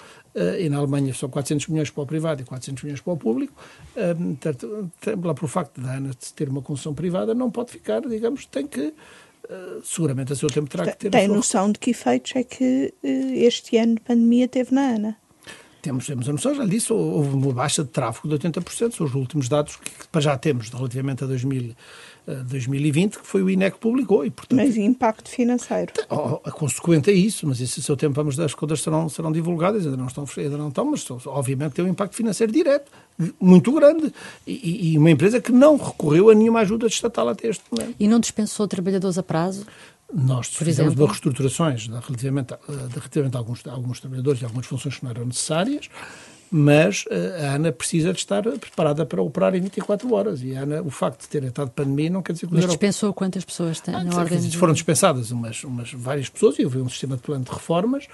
e 0.59 0.69
na 0.69 0.79
Alemanha 0.79 1.13
são 1.13 1.29
400 1.29 1.69
milhões 1.69 1.91
para 1.91 2.03
o 2.03 2.07
privado 2.07 2.43
e 2.43 2.45
400 2.45 2.85
milhões 2.85 3.01
para 3.01 3.13
o 3.13 3.17
público. 3.17 3.55
Portanto, 3.95 4.91
lá 5.23 5.35
por 5.35 5.49
facto 5.49 5.81
da 5.81 5.95
ANA 5.95 6.11
ter 6.35 6.49
uma 6.49 6.63
concessão 6.63 6.95
privada, 6.95 7.35
não 7.35 7.51
pode 7.51 7.73
ficar, 7.73 8.01
digamos, 8.01 8.47
tem 8.47 8.67
que, 8.67 8.81
uh, 8.89 9.83
seguramente 9.85 10.33
a 10.33 10.37
seu 10.37 10.49
tempo 10.49 10.71
terá 10.71 10.87
que 10.87 10.97
ter... 10.97 11.11
Tem 11.11 11.27
noção 11.27 11.73
de 11.73 11.79
que 11.79 11.91
efeitos 11.91 12.33
é 12.37 12.45
que 12.45 12.95
este 13.03 13.77
ano 13.77 13.97
de 13.97 14.01
pandemia 14.01 14.47
teve 14.47 14.75
na 14.75 14.95
ANA? 14.95 15.17
Temos, 15.83 16.07
temos 16.07 16.29
a 16.29 16.33
noção, 16.33 16.55
já 16.55 16.65
lhe 16.65 16.71
disse, 16.71 16.93
houve 16.93 17.35
uma 17.35 17.53
baixa 17.53 17.83
de 17.83 17.91
tráfego 17.91 18.29
de 18.29 18.49
80%, 18.49 18.95
são 18.95 19.07
os 19.07 19.15
últimos 19.15 19.49
dados 19.49 19.77
que, 19.77 19.91
que 19.91 20.21
já 20.21 20.37
temos 20.37 20.69
relativamente 20.69 21.25
a 21.25 21.27
2000 21.27 21.75
2020, 22.27 23.19
que 23.19 23.27
foi 23.27 23.43
o 23.43 23.51
INEC 23.51 23.75
que 23.75 23.81
publicou. 23.81 24.25
E, 24.25 24.31
portanto, 24.31 24.59
mas 24.59 24.77
impacto 24.77 25.29
financeiro? 25.29 25.93
A 26.45 26.51
consequente 26.51 27.11
é 27.11 27.15
isso, 27.15 27.47
mas 27.47 27.61
esse 27.61 27.83
seu 27.83 27.97
tempo 27.97 28.15
vamos 28.15 28.39
as 28.39 28.55
contas 28.55 28.81
serão, 28.81 29.09
serão 29.09 29.33
divulgadas, 29.33 29.85
ainda 29.85 29.97
não 29.97 30.07
estão, 30.07 30.25
ainda 30.37 30.57
não 30.57 30.69
estão 30.69 30.85
mas 30.85 31.07
obviamente 31.27 31.73
tem 31.73 31.85
um 31.85 31.89
impacto 31.89 32.15
financeiro 32.15 32.53
direto, 32.53 32.91
muito 33.41 33.73
grande, 33.73 34.13
e, 34.47 34.93
e 34.93 34.99
uma 34.99 35.11
empresa 35.11 35.41
que 35.41 35.53
não 35.53 35.77
recorreu 35.77 36.31
a 36.31 36.35
nenhuma 36.35 36.61
ajuda 36.61 36.87
estatal 36.87 37.29
até 37.29 37.49
este 37.49 37.65
momento. 37.71 37.97
E 37.99 38.09
não 38.09 38.21
dispensou 38.21 38.67
trabalhadores 38.67 39.19
a 39.19 39.23
prazo? 39.23 39.67
Nós 40.13 40.49
fizemos 40.49 40.95
reestruturações 40.95 41.87
relativamente, 41.87 42.55
relativamente 42.69 43.37
a 43.37 43.39
alguns, 43.39 43.67
a 43.67 43.73
alguns 43.73 44.01
trabalhadores 44.01 44.43
e 44.43 44.45
algumas 44.45 44.67
funções 44.67 44.97
que 44.97 45.05
não 45.05 45.11
eram 45.11 45.27
necessárias, 45.27 45.89
mas 46.51 47.05
eh, 47.09 47.47
a 47.47 47.55
ANA 47.55 47.71
precisa 47.71 48.13
de 48.13 48.19
estar 48.19 48.43
preparada 48.43 49.07
para 49.07 49.23
operar 49.23 49.55
em 49.55 49.61
24 49.61 50.13
horas. 50.13 50.43
E 50.43 50.57
a 50.57 50.63
ANA, 50.63 50.83
o 50.83 50.91
facto 50.91 51.21
de 51.21 51.29
ter 51.29 51.45
estado 51.45 51.69
de 51.69 51.75
pandemia 51.75 52.11
não 52.11 52.23
quer 52.23 52.33
dizer 52.33 52.49
que... 52.49 52.55
Mas 52.55 52.67
dispensou 52.67 53.15
quantas 53.15 53.45
pessoas 53.45 53.79
tem 53.79 53.95
ah, 53.95 54.03
na 54.03 54.17
ordem? 54.17 54.51
Foram 54.51 54.73
dispensadas 54.73 55.31
umas, 55.31 55.63
umas 55.63 55.93
várias 55.93 56.29
pessoas 56.29 56.59
e 56.59 56.65
houve 56.65 56.79
um 56.79 56.89
sistema 56.89 57.17
de 57.17 57.23
plano 57.23 57.45
de 57.45 57.53
reformas 57.53 58.07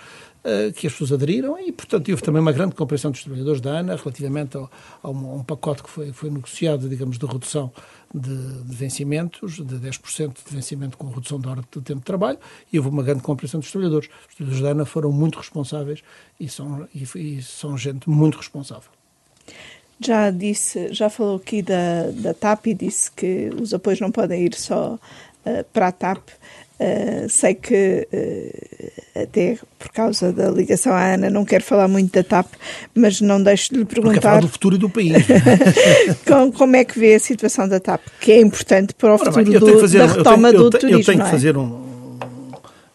uh, 0.44 0.70
que 0.74 0.86
as 0.86 0.92
pessoas 0.92 1.12
aderiram 1.12 1.58
e, 1.58 1.72
portanto, 1.72 2.10
houve 2.10 2.22
também 2.22 2.42
uma 2.42 2.52
grande 2.52 2.74
compreensão 2.74 3.10
dos 3.10 3.22
trabalhadores 3.22 3.62
da 3.62 3.70
ANA 3.70 3.96
relativamente 3.96 4.58
ao, 4.58 4.70
a 5.02 5.10
um, 5.10 5.30
a 5.30 5.34
um 5.36 5.42
pacote 5.42 5.82
que 5.82 5.88
foi, 5.88 6.12
foi 6.12 6.28
negociado, 6.28 6.90
digamos, 6.90 7.18
de 7.18 7.24
redução 7.24 7.72
de, 8.14 8.62
de 8.62 8.74
vencimentos, 8.74 9.56
de 9.56 9.76
10% 9.76 10.36
de 10.46 10.54
vencimento 10.54 10.96
com 10.96 11.08
redução 11.08 11.38
da 11.38 11.50
hora 11.50 11.60
de 11.60 11.80
tempo 11.82 12.00
de 12.00 12.06
trabalho, 12.06 12.38
e 12.72 12.78
houve 12.78 12.90
uma 12.90 13.02
grande 13.02 13.22
compreensão 13.22 13.60
dos 13.60 13.70
trabalhadores. 13.70 14.08
Os 14.28 14.34
trabalhadores 14.34 14.62
da 14.62 14.70
ANA 14.70 14.84
foram 14.84 15.12
muito 15.12 15.38
responsáveis 15.38 16.02
e 16.38 16.48
são, 16.48 16.88
e, 16.94 17.04
e 17.16 17.42
são 17.42 17.76
gente 17.76 18.08
muito 18.08 18.38
responsável. 18.38 18.90
Já 19.98 20.30
disse, 20.30 20.92
já 20.92 21.08
falou 21.08 21.36
aqui 21.36 21.62
da, 21.62 22.10
da 22.10 22.34
TAP 22.34 22.66
e 22.66 22.74
disse 22.74 23.10
que 23.10 23.50
os 23.60 23.72
apoios 23.72 24.00
não 24.00 24.12
podem 24.12 24.44
ir 24.44 24.54
só 24.54 24.94
uh, 24.94 25.64
para 25.72 25.88
a 25.88 25.92
TAP. 25.92 26.28
Uh, 26.78 27.26
sei 27.30 27.54
que 27.54 28.06
uh, 28.12 29.22
até 29.22 29.58
por 29.78 29.88
causa 29.92 30.30
da 30.30 30.50
ligação 30.50 30.92
à 30.92 31.14
Ana 31.14 31.30
não 31.30 31.42
quero 31.42 31.64
falar 31.64 31.88
muito 31.88 32.12
da 32.12 32.22
TAP, 32.22 32.52
mas 32.94 33.18
não 33.20 33.42
deixo 33.42 33.72
de 33.72 33.78
lhe 33.78 33.84
perguntar 33.86 34.20
falar 34.20 34.40
do 34.40 34.48
futuro 34.48 34.76
do 34.76 34.90
país. 34.90 35.12
como, 36.28 36.52
como, 36.52 36.76
é 36.76 36.84
que 36.84 36.98
vê 36.98 37.14
a 37.14 37.18
situação 37.18 37.66
da 37.66 37.80
TAP, 37.80 38.02
que 38.20 38.32
é 38.32 38.40
importante 38.42 38.92
para 38.92 39.08
o 39.08 39.14
Ora, 39.14 39.32
futuro 39.32 39.50
bem, 39.50 39.58
do, 39.58 39.80
fazer, 39.80 39.98
da 40.00 40.06
retoma 40.06 40.50
tenho, 40.50 40.62
do 40.62 40.66
eu, 40.66 40.70
turismo. 40.78 41.00
Eu 41.00 41.04
tenho 41.04 41.18
que 41.22 41.28
é? 41.28 41.30
fazer 41.30 41.56
um, 41.56 42.18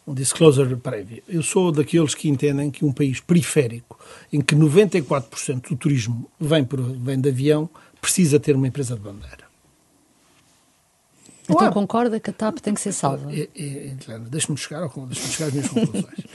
um 0.05 0.13
disclosure 0.13 0.75
prévio. 0.75 1.23
Eu 1.27 1.41
sou 1.41 1.71
daqueles 1.71 2.13
que 2.13 2.29
entendem 2.29 2.69
que 2.69 2.85
um 2.85 2.91
país 2.91 3.19
periférico, 3.19 3.97
em 4.31 4.41
que 4.41 4.55
94% 4.55 5.69
do 5.69 5.75
turismo 5.75 6.29
vem, 6.39 6.63
por, 6.63 6.79
vem 6.79 7.19
de 7.19 7.29
avião, 7.29 7.67
precisa 7.99 8.39
ter 8.39 8.55
uma 8.55 8.67
empresa 8.67 8.93
de 8.93 9.01
bandeira. 9.01 9.50
Então 11.51 11.59
claro. 11.59 11.73
concorda 11.73 12.19
que 12.19 12.29
a 12.29 12.33
TAP 12.33 12.59
tem 12.59 12.73
que 12.73 12.81
ser 12.81 12.91
salva? 12.91 13.31
É, 13.33 13.49
é, 13.55 13.95
Deixe-me 14.29 14.57
chegar, 14.57 14.87
deixe 14.87 15.27
chegar 15.27 15.47
às 15.47 15.53
minhas 15.53 15.69
conclusões. 15.69 16.27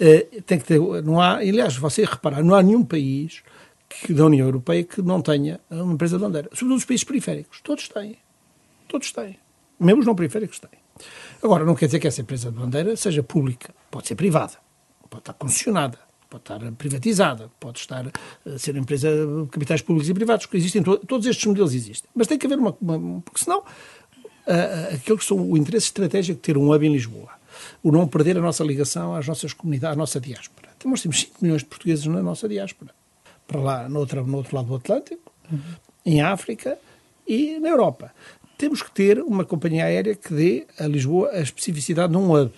é, 0.00 0.20
tem 0.46 0.58
que 0.58 0.64
ter, 0.64 0.80
não 1.02 1.20
há, 1.20 1.36
aliás, 1.36 1.76
você 1.76 2.04
reparar, 2.04 2.42
não 2.42 2.54
há 2.54 2.62
nenhum 2.62 2.84
país 2.84 3.42
que, 3.88 4.12
da 4.12 4.26
União 4.26 4.46
Europeia 4.46 4.84
que 4.84 5.00
não 5.00 5.22
tenha 5.22 5.60
uma 5.70 5.94
empresa 5.94 6.16
de 6.16 6.24
bandeira. 6.24 6.48
Sobretudo 6.52 6.78
os 6.78 6.84
países 6.84 7.04
periféricos. 7.04 7.60
Todos 7.62 7.88
têm. 7.88 8.16
Todos 8.86 9.12
têm. 9.12 9.38
Mesmo 9.80 10.00
os 10.00 10.06
não 10.06 10.14
periféricos 10.14 10.58
têm. 10.58 10.78
Agora, 11.42 11.64
não 11.64 11.74
quer 11.74 11.86
dizer 11.86 12.00
que 12.00 12.08
essa 12.08 12.20
empresa 12.20 12.50
de 12.50 12.58
bandeira 12.58 12.96
seja 12.96 13.22
pública. 13.22 13.74
Pode 13.90 14.08
ser 14.08 14.16
privada. 14.16 14.54
Pode 15.08 15.22
estar 15.22 15.32
concessionada. 15.34 15.98
Pode 16.28 16.42
estar 16.42 16.72
privatizada. 16.72 17.50
Pode 17.58 17.78
estar 17.78 18.06
a 18.06 18.10
eh, 18.50 18.58
ser 18.58 18.76
empresa 18.76 19.08
de 19.08 19.48
capitais 19.50 19.80
públicos 19.80 20.08
e 20.08 20.14
privados. 20.14 20.46
Que 20.46 20.56
existem, 20.56 20.82
todos 20.82 21.26
estes 21.26 21.46
modelos 21.46 21.74
existem. 21.74 22.10
Mas 22.14 22.26
tem 22.26 22.36
que 22.36 22.46
haver 22.46 22.58
uma. 22.58 22.76
uma 22.80 23.20
porque 23.22 23.42
senão 23.42 23.62
uh, 24.48 24.94
aquilo 24.94 25.18
que 25.18 25.24
são 25.24 25.38
o 25.38 25.56
interesse 25.56 25.86
estratégico 25.86 26.36
de 26.36 26.42
ter 26.42 26.56
um 26.56 26.72
hub 26.72 26.86
em 26.86 26.92
Lisboa, 26.92 27.30
o 27.82 27.92
não 27.92 28.08
perder 28.08 28.38
a 28.38 28.40
nossa 28.40 28.64
ligação 28.64 29.14
às 29.14 29.26
nossas 29.26 29.52
comunidades, 29.52 29.96
à 29.96 29.98
nossa 29.98 30.20
diáspora. 30.20 30.68
Então, 30.76 30.90
nós 30.90 31.02
temos 31.02 31.20
5 31.20 31.34
milhões 31.42 31.62
de 31.62 31.68
portugueses 31.68 32.06
na 32.06 32.22
nossa 32.22 32.48
diáspora, 32.48 32.92
para 33.46 33.60
lá, 33.60 33.88
no 33.88 33.98
outro, 33.98 34.26
no 34.26 34.38
outro 34.38 34.56
lado 34.56 34.68
do 34.68 34.76
Atlântico, 34.76 35.32
uhum. 35.50 35.60
em 36.06 36.20
África 36.20 36.78
e 37.26 37.58
na 37.58 37.68
Europa. 37.68 38.12
Temos 38.56 38.82
que 38.82 38.90
ter 38.90 39.20
uma 39.20 39.44
companhia 39.44 39.84
aérea 39.84 40.14
que 40.14 40.32
dê 40.32 40.66
a 40.78 40.86
Lisboa 40.86 41.30
a 41.30 41.40
especificidade 41.40 42.12
de 42.12 42.18
um 42.18 42.32
hub 42.32 42.52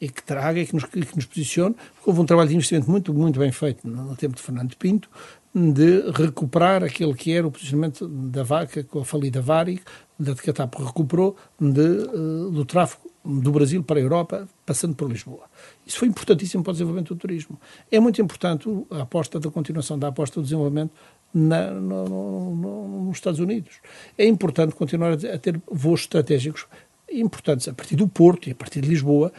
e 0.00 0.08
que 0.08 0.22
traga 0.22 0.60
e 0.60 0.66
que 0.66 0.74
nos, 0.74 0.84
que 0.84 1.16
nos 1.16 1.24
posicione. 1.24 1.74
Houve 2.04 2.20
um 2.20 2.26
trabalho 2.26 2.48
de 2.48 2.54
investimento 2.54 2.90
muito, 2.90 3.12
muito 3.14 3.38
bem 3.38 3.50
feito 3.50 3.86
no, 3.88 4.04
no 4.04 4.16
tempo 4.16 4.36
de 4.36 4.42
Fernando 4.42 4.76
Pinto, 4.76 5.08
de 5.54 6.10
recuperar 6.10 6.84
aquele 6.84 7.14
que 7.14 7.32
era 7.32 7.46
o 7.46 7.50
posicionamento 7.50 8.06
da 8.06 8.42
vaca 8.42 8.84
com 8.84 9.00
a 9.00 9.04
falida 9.04 9.40
Varig, 9.40 9.80
da 10.18 10.34
que 10.34 10.52
TAP 10.52 10.74
recuperou 10.76 11.36
de, 11.60 11.80
uh, 11.80 12.50
do 12.50 12.64
tráfego 12.64 13.10
do 13.24 13.50
Brasil 13.50 13.82
para 13.82 13.98
a 13.98 14.02
Europa, 14.02 14.48
passando 14.64 14.94
por 14.94 15.10
Lisboa. 15.10 15.44
Isso 15.84 15.98
foi 15.98 16.08
importantíssimo 16.08 16.62
para 16.62 16.70
o 16.70 16.74
desenvolvimento 16.74 17.14
do 17.14 17.18
turismo. 17.18 17.58
É 17.90 17.98
muito 17.98 18.22
importante 18.22 18.68
a 18.90 19.02
aposta 19.02 19.40
da 19.40 19.50
continuação 19.50 19.98
da 19.98 20.08
aposta 20.08 20.40
do 20.40 20.44
desenvolvimento 20.44 20.92
na, 21.34 21.72
no, 21.72 22.08
no, 22.08 22.54
no, 22.54 23.04
nos 23.06 23.16
Estados 23.16 23.40
Unidos. 23.40 23.80
É 24.16 24.24
importante 24.24 24.74
continuar 24.74 25.12
a 25.12 25.38
ter 25.38 25.60
voos 25.70 26.02
estratégicos 26.02 26.66
importantes 27.10 27.68
a 27.68 27.72
partir 27.72 27.96
do 27.96 28.08
Porto 28.08 28.48
e 28.48 28.52
a 28.52 28.54
partir 28.54 28.80
de 28.80 28.88
Lisboa 28.88 29.32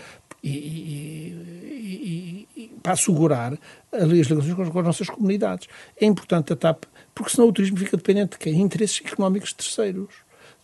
e, 0.43 0.49
e, 0.49 2.47
e, 2.55 2.67
para 2.81 2.93
assegurar 2.93 3.57
as 3.91 4.03
ligações 4.03 4.53
com 4.53 4.61
as, 4.61 4.85
nossas 4.85 5.09
comunidades. 5.09 5.67
É 5.99 6.05
importante 6.05 6.53
a 6.53 6.55
TAP, 6.55 6.83
porque 7.13 7.31
senão 7.31 7.49
o 7.49 7.53
turismo 7.53 7.77
fica 7.77 7.97
dependente 7.97 8.31
de 8.31 8.37
quem? 8.37 8.61
Interesses 8.61 9.01
económicos 9.05 9.53
terceiros, 9.53 10.13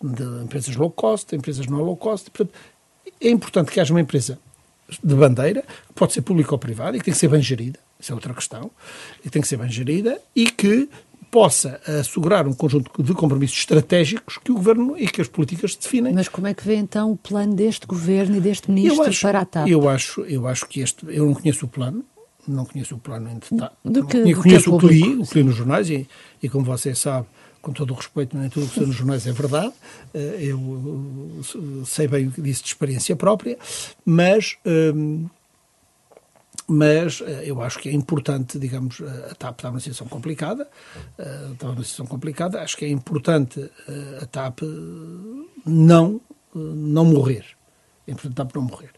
de 0.03 0.43
empresas 0.43 0.75
low 0.75 0.91
cost, 0.91 1.33
empresas 1.36 1.65
não 1.67 1.81
low 1.81 1.95
cost. 1.95 2.29
Portanto, 2.29 2.53
é 3.22 3.29
importante 3.29 3.72
que 3.72 3.79
haja 3.79 3.93
uma 3.93 4.01
empresa 4.01 4.38
de 5.01 5.15
bandeira, 5.15 5.62
que 5.62 5.93
pode 5.95 6.13
ser 6.13 6.22
pública 6.22 6.53
ou 6.53 6.60
privada, 6.60 6.98
e 6.98 7.00
que 7.00 7.05
tem 7.05 7.13
que 7.13 7.19
ser 7.19 7.29
bem 7.29 7.41
gerida, 7.41 7.79
isso 8.00 8.12
é 8.12 8.15
outra 8.15 8.33
questão, 8.33 8.69
e 9.24 9.29
tem 9.29 9.41
que 9.41 9.48
ser 9.48 9.57
bem 9.57 9.69
gerida, 9.69 10.19
e 10.36 10.50
que 10.51 10.89
possa 11.31 11.81
assegurar 12.00 12.48
um 12.48 12.53
conjunto 12.53 13.01
de 13.01 13.11
compromissos 13.16 13.57
estratégicos 13.57 14.37
que 14.37 14.51
o 14.51 14.55
Governo 14.55 14.96
e 14.96 15.07
que 15.07 15.20
as 15.20 15.27
políticas 15.27 15.75
definem. 15.75 16.13
Mas 16.13 16.27
como 16.27 16.46
é 16.46 16.53
que 16.53 16.63
vê 16.63 16.75
então 16.75 17.11
o 17.11 17.18
plano 17.18 17.55
deste 17.55 17.87
Governo 17.87 18.37
e 18.37 18.39
deste 18.39 18.70
Ministro 18.70 19.05
acho, 19.05 19.22
para 19.22 19.39
a 19.39 19.46
TAP? 19.46 19.68
Eu 19.68 19.89
acho, 19.89 20.22
eu 20.22 20.48
acho 20.48 20.68
que 20.68 20.81
este, 20.81 21.07
eu 21.07 21.25
não 21.25 21.33
conheço 21.33 21.66
o 21.66 21.68
plano, 21.68 22.05
não 22.48 22.66
conheço 22.66 22.94
o 22.94 23.00
plano 23.00 23.31
em 23.31 23.39
detalhe. 23.39 23.72
Do 23.83 24.05
que, 24.05 24.18
eu 24.18 24.42
conheço 24.42 24.66
que 24.66 24.70
é 24.70 24.74
o 24.75 24.79
que 24.79 24.85
li, 24.85 25.16
o 25.16 25.25
que 25.25 25.39
li 25.39 25.44
nos 25.44 25.55
jornais 25.55 25.89
e, 25.89 26.07
e 26.42 26.48
como 26.48 26.66
você 26.66 26.94
sabe, 26.94 27.25
com 27.64 27.74
todo 27.74 27.92
o 27.92 27.96
respeito, 27.96 28.38
nem 28.38 28.48
tudo 28.50 28.68
que 28.68 28.74
está 28.74 28.86
nos 28.86 28.96
jornais 28.96 29.26
é 29.26 29.32
verdade. 29.32 29.74
Eh, 30.14 30.38
eu 30.42 31.42
sei 31.86 32.08
bem 32.08 32.28
o 32.28 32.32
que 32.32 32.42
disse 32.42 32.62
de 32.62 32.68
experiência 32.68 33.16
própria, 33.16 33.58
mas 34.06 34.58
hum, 34.64 35.28
mas 36.68 37.22
eh, 37.22 37.44
eu 37.46 37.62
acho 37.62 37.80
que 37.80 37.90
é 37.90 37.92
importante, 37.92 38.58
digamos, 38.58 39.02
eh, 39.02 39.30
a 39.32 39.36
TAP 39.36 39.60
está 39.60 39.70
numa 39.70 39.80
situação 39.80 40.08
complicada, 40.08 40.68
eh, 41.18 41.50
está 41.52 41.68
numa 41.68 41.84
situação 41.84 42.06
complicada, 42.06 42.62
acho 42.62 42.78
que 42.78 42.86
é 42.86 42.90
importante 42.90 43.70
a 44.22 44.26
TAP 44.26 44.62
não, 45.66 46.22
não 46.54 47.06
morrer. 47.06 47.46
É 48.08 48.12
importante 48.12 48.42
a 48.42 48.46
TAP 48.46 48.56
não 48.56 48.64
morrer. 48.64 48.92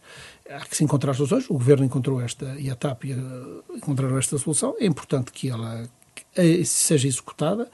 Há 0.50 0.60
que 0.66 0.78
se 0.78 0.84
encontrar 0.84 1.16
soluções, 1.16 1.50
o 1.50 1.54
Governo 1.54 1.86
encontrou 1.86 2.22
esta, 2.22 2.56
e 2.60 2.70
a 2.70 2.76
TAP 2.76 3.06
encontraram 3.76 4.18
esta 4.18 4.38
solução, 4.38 4.76
é 4.80 4.86
importante 4.86 5.32
que 5.32 5.50
ela 5.50 5.90
seja 6.64 7.08
executada, 7.08 7.70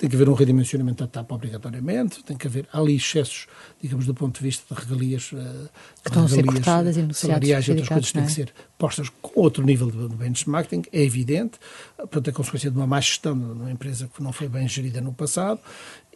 tem 0.00 0.08
que 0.08 0.16
haver 0.16 0.30
um 0.30 0.32
redimensionamento 0.32 1.04
da 1.04 1.06
TAP 1.06 1.30
obrigatoriamente, 1.30 2.24
tem 2.24 2.34
que 2.34 2.46
haver 2.46 2.66
ali 2.72 2.96
excessos, 2.96 3.46
digamos, 3.82 4.06
do 4.06 4.14
ponto 4.14 4.38
de 4.38 4.42
vista 4.42 4.74
de 4.74 4.80
regalias, 4.80 5.30
eh, 5.34 5.68
que 6.02 6.08
estão 6.08 6.24
regalias, 6.24 6.32
a 6.32 6.52
ser 6.52 6.52
cortadas 6.54 6.96
e 6.96 7.14
salariais 7.14 7.68
e 7.68 7.70
outras 7.72 7.88
coisas 7.88 8.12
têm 8.12 8.22
que 8.22 8.28
é? 8.30 8.32
ser 8.32 8.52
postas 8.78 9.10
com 9.20 9.38
outro 9.38 9.62
nível 9.62 9.90
de, 9.90 10.16
benchmarking, 10.16 10.84
é 10.90 11.02
evidente, 11.02 11.58
portanto, 11.98 12.30
a 12.30 12.32
consequência 12.32 12.70
de 12.70 12.78
uma 12.78 12.86
má 12.86 12.98
gestão 12.98 13.38
de 13.38 13.44
uma 13.44 13.70
empresa 13.70 14.08
que 14.16 14.22
não 14.22 14.32
foi 14.32 14.48
bem 14.48 14.66
gerida 14.66 15.02
no 15.02 15.12
passado, 15.12 15.60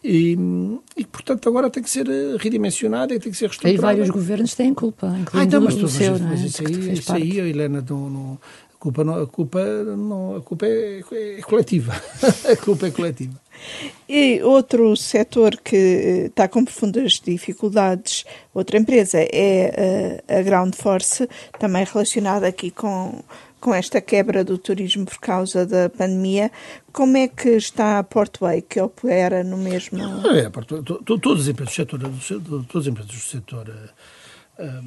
e, 0.03 0.35
e, 0.97 1.05
portanto 1.05 1.47
agora 1.47 1.69
tem 1.69 1.81
que 1.81 1.89
ser 1.89 2.07
eh, 2.07 2.37
redimensionada 2.39 3.13
e 3.13 3.19
tem 3.19 3.31
que 3.31 3.37
ser 3.37 3.45
reestruturada. 3.45 3.77
E 3.77 3.81
vários 3.81 4.09
governos 4.09 4.55
têm 4.55 4.73
culpa, 4.73 5.07
incluindo 5.07 5.37
ah, 5.37 5.43
então, 5.43 5.61
mas, 5.61 5.75
o 5.75 5.87
seu, 5.87 6.17
não 6.17 6.31
é? 6.31 6.35
Isso 6.35 6.65
aí, 6.65 6.93
isso 6.93 7.13
aí 7.13 7.39
a 7.39 7.47
Helena 7.47 7.85
não, 7.87 8.09
não, 8.09 8.39
a 8.73 8.77
culpa, 8.77 9.03
não, 9.03 9.21
a 9.21 9.27
culpa, 9.27 9.63
não, 9.83 10.35
a 10.37 10.41
culpa 10.41 10.65
é, 10.65 11.03
é 11.11 11.41
coletiva. 11.41 11.93
a 12.51 12.55
culpa 12.55 12.87
é 12.87 12.91
coletiva. 12.91 13.39
E 14.07 14.41
outro 14.43 14.95
setor 14.95 15.57
que 15.63 15.75
eh, 15.75 16.25
está 16.27 16.47
com 16.47 16.63
profundas 16.63 17.13
dificuldades, 17.13 18.23
outra 18.53 18.77
empresa, 18.77 19.17
é 19.19 20.21
a, 20.27 20.33
eh, 20.33 20.39
a 20.39 20.43
Ground 20.43 20.75
Force, 20.75 21.27
também 21.57 21.83
relacionada 21.83 22.47
aqui 22.47 22.69
com, 22.69 23.23
com 23.59 23.73
esta 23.73 23.99
quebra 23.99 24.43
do 24.43 24.57
turismo 24.59 25.05
por 25.05 25.17
causa 25.17 25.65
da 25.65 25.89
pandemia. 25.89 26.51
Como 26.93 27.17
é 27.17 27.27
que 27.27 27.49
está 27.49 27.97
a 27.97 28.03
Portway, 28.03 28.61
que 28.61 28.79
opera 28.79 29.43
no 29.43 29.57
mesmo... 29.57 29.97
É, 30.27 30.49
todas 31.19 31.41
as 31.41 31.47
empresas 31.47 31.73
do 31.75 32.21
setor, 32.21 32.65
todas 32.67 32.87
as 32.87 32.87
empresas 32.87 33.11
do 33.11 33.19
setor 33.19 33.91
eh, 34.59 34.81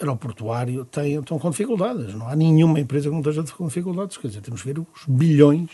aeroportuário 0.00 0.84
têm, 0.84 1.18
estão 1.18 1.38
com 1.38 1.50
dificuldades. 1.50 2.14
Não 2.14 2.28
há 2.28 2.36
nenhuma 2.36 2.80
empresa 2.80 3.08
que 3.08 3.10
não 3.10 3.20
esteja 3.20 3.42
com 3.52 3.66
dificuldades. 3.66 4.16
Quer 4.16 4.28
dizer, 4.28 4.40
temos 4.40 4.62
que 4.62 4.72
ver 4.72 4.78
os 4.78 5.04
bilhões 5.06 5.70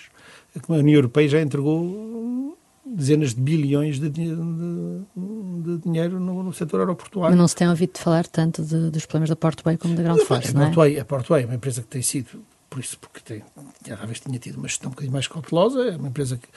a 0.68 0.72
União 0.72 0.96
Europeia 0.96 1.28
já 1.28 1.40
entregou 1.40 2.56
dezenas 2.94 3.34
de 3.34 3.40
bilhões 3.40 3.98
de, 3.98 4.08
de, 4.08 4.34
de 4.34 5.78
dinheiro 5.78 6.18
no, 6.18 6.42
no, 6.42 6.52
setor 6.52 6.80
aeroportuário. 6.80 7.32
Mas 7.32 7.38
não 7.38 7.48
se 7.48 7.56
tem 7.56 7.68
ouvido 7.68 7.98
falar 7.98 8.26
tanto 8.26 8.62
de, 8.62 8.90
dos 8.90 9.06
problemas 9.06 9.28
da 9.28 9.36
Portway 9.36 9.76
como 9.76 9.94
da 9.94 10.02
Ground 10.02 10.20
Force, 10.22 10.54
não 10.54 10.62
é? 10.62 10.64
Portway, 10.66 10.98
a 10.98 11.04
Portway 11.04 11.42
é 11.42 11.46
uma 11.46 11.54
empresa 11.54 11.82
que 11.82 11.88
tem 11.88 12.02
sido, 12.02 12.42
por 12.70 12.80
isso, 12.80 12.98
porque 12.98 13.20
tem, 13.20 13.44
talvez 13.84 14.20
tinha 14.20 14.38
tido 14.38 14.56
uma 14.56 14.68
gestão 14.68 14.88
um 14.88 14.92
bocadinho 14.92 15.12
mais 15.12 15.28
cautelosa, 15.28 15.80
é 15.82 15.96
uma 15.96 16.08
empresa 16.08 16.38
que... 16.38 16.48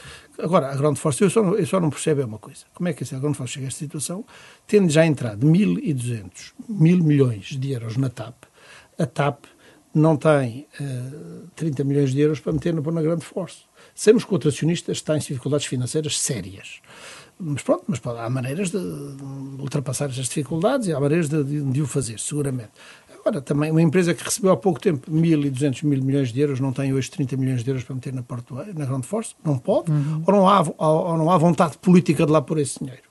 Agora, 0.42 0.72
a 0.72 0.76
Ground 0.76 0.98
Force, 0.98 1.22
eu 1.22 1.30
só, 1.30 1.42
eu 1.42 1.66
só 1.66 1.80
não 1.80 1.90
percebo 1.90 2.22
é 2.22 2.26
uma 2.26 2.40
coisa. 2.40 2.66
Como 2.74 2.88
é 2.88 2.94
que 2.94 3.04
a 3.04 3.20
Ground 3.20 3.36
Force 3.36 3.54
chega 3.54 3.66
a 3.66 3.70
esta 3.70 3.80
situação, 3.80 4.26
tendo 4.66 4.90
já 4.90 5.06
entrado 5.06 5.46
1.200, 5.46 6.54
mil 6.68 7.04
milhões 7.04 7.58
de 7.58 7.72
euros 7.72 7.98
na 7.98 8.10
TAP, 8.10 8.44
a 8.98 9.06
TAP 9.06 9.46
não 9.94 10.16
tem 10.16 10.68
uh, 10.80 11.48
30 11.56 11.84
milhões 11.84 12.12
de 12.12 12.22
euros 12.22 12.40
para 12.40 12.54
meter 12.54 12.74
na 12.74 13.02
Grande 13.02 13.26
Force. 13.26 13.64
O 14.30 14.34
outro 14.34 14.50
acionista 14.50 14.92
está 14.92 15.16
em 15.16 15.20
dificuldades 15.20 15.66
financeiras 15.66 16.20
sérias. 16.20 16.82
Mas 17.40 17.64
pronto, 17.64 17.86
mas 17.88 18.00
há 18.06 18.30
maneiras 18.30 18.70
de 18.70 18.78
ultrapassar 18.78 20.10
estas 20.10 20.28
dificuldades 20.28 20.88
e 20.88 20.94
há 20.94 21.00
maneiras 21.00 21.28
de, 21.28 21.44
de, 21.44 21.62
de 21.62 21.82
o 21.82 21.88
fazer, 21.88 22.20
seguramente. 22.20 22.72
Agora, 23.20 23.42
também 23.42 23.70
uma 23.70 23.82
empresa 23.82 24.14
que 24.14 24.24
recebeu 24.24 24.52
há 24.52 24.58
pouco 24.58 24.80
tempo 24.80 25.10
1.200 25.12 25.84
mil 25.86 26.04
milhões 26.04 26.32
de 26.32 26.40
euros 26.40 26.60
não 26.60 26.72
tem 26.72 26.92
hoje 26.94 27.10
30 27.12 27.38
milhões 27.38 27.64
de 27.64 27.70
euros 27.70 27.84
para 27.84 27.96
meter 27.96 28.14
na, 28.14 28.24
Porto, 28.24 28.56
na 28.56 28.86
Ground 28.86 29.04
Force? 29.04 29.36
Não 29.44 29.58
pode? 29.58 29.92
Uhum. 29.92 30.24
Ou, 30.26 30.34
não 30.34 30.50
há, 30.50 30.62
ou, 30.78 31.18
não 31.18 31.30
há 31.30 31.38
vontade 31.38 31.78
política 31.78 32.26
de 32.26 32.32
lá 32.32 32.42
pôr 32.42 32.60
esse 32.60 32.80
dinheiro? 32.80 33.04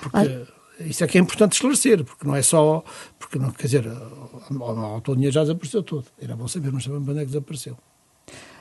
Porque 0.00 0.46
isso 0.80 1.04
é 1.04 1.06
que 1.06 1.18
é 1.18 1.20
importante 1.20 1.52
esclarecer, 1.52 2.04
porque 2.04 2.26
não 2.26 2.34
é 2.34 2.42
só. 2.42 2.84
Porque 3.18 3.38
não, 3.38 3.50
quer 3.50 3.66
dizer, 3.66 3.86
o 3.86 5.14
dinheiro 5.14 5.32
já 5.32 5.42
desapareceu 5.42 5.82
todo. 5.82 6.06
Era 6.20 6.36
bom 6.36 6.48
saber, 6.48 6.72
não 6.72 6.80
sabemos 6.80 7.08
onde 7.08 7.18
é 7.18 7.22
que 7.22 7.28
desapareceu. 7.28 7.78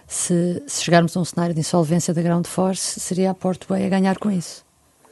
Se, 0.08 0.64
se, 0.68 0.84
chegarmos 0.84 1.16
a 1.18 1.20
um 1.20 1.26
cenário 1.26 1.54
de 1.54 1.60
insolvência 1.60 2.14
da 2.14 2.22
Ground 2.22 2.46
Force, 2.46 3.00
seria 3.00 3.32
a 3.32 3.34
Porto 3.34 3.68
Bay 3.68 3.86
a 3.86 3.90
ganhar 3.90 4.18
com 4.18 4.30
isso? 4.30 4.64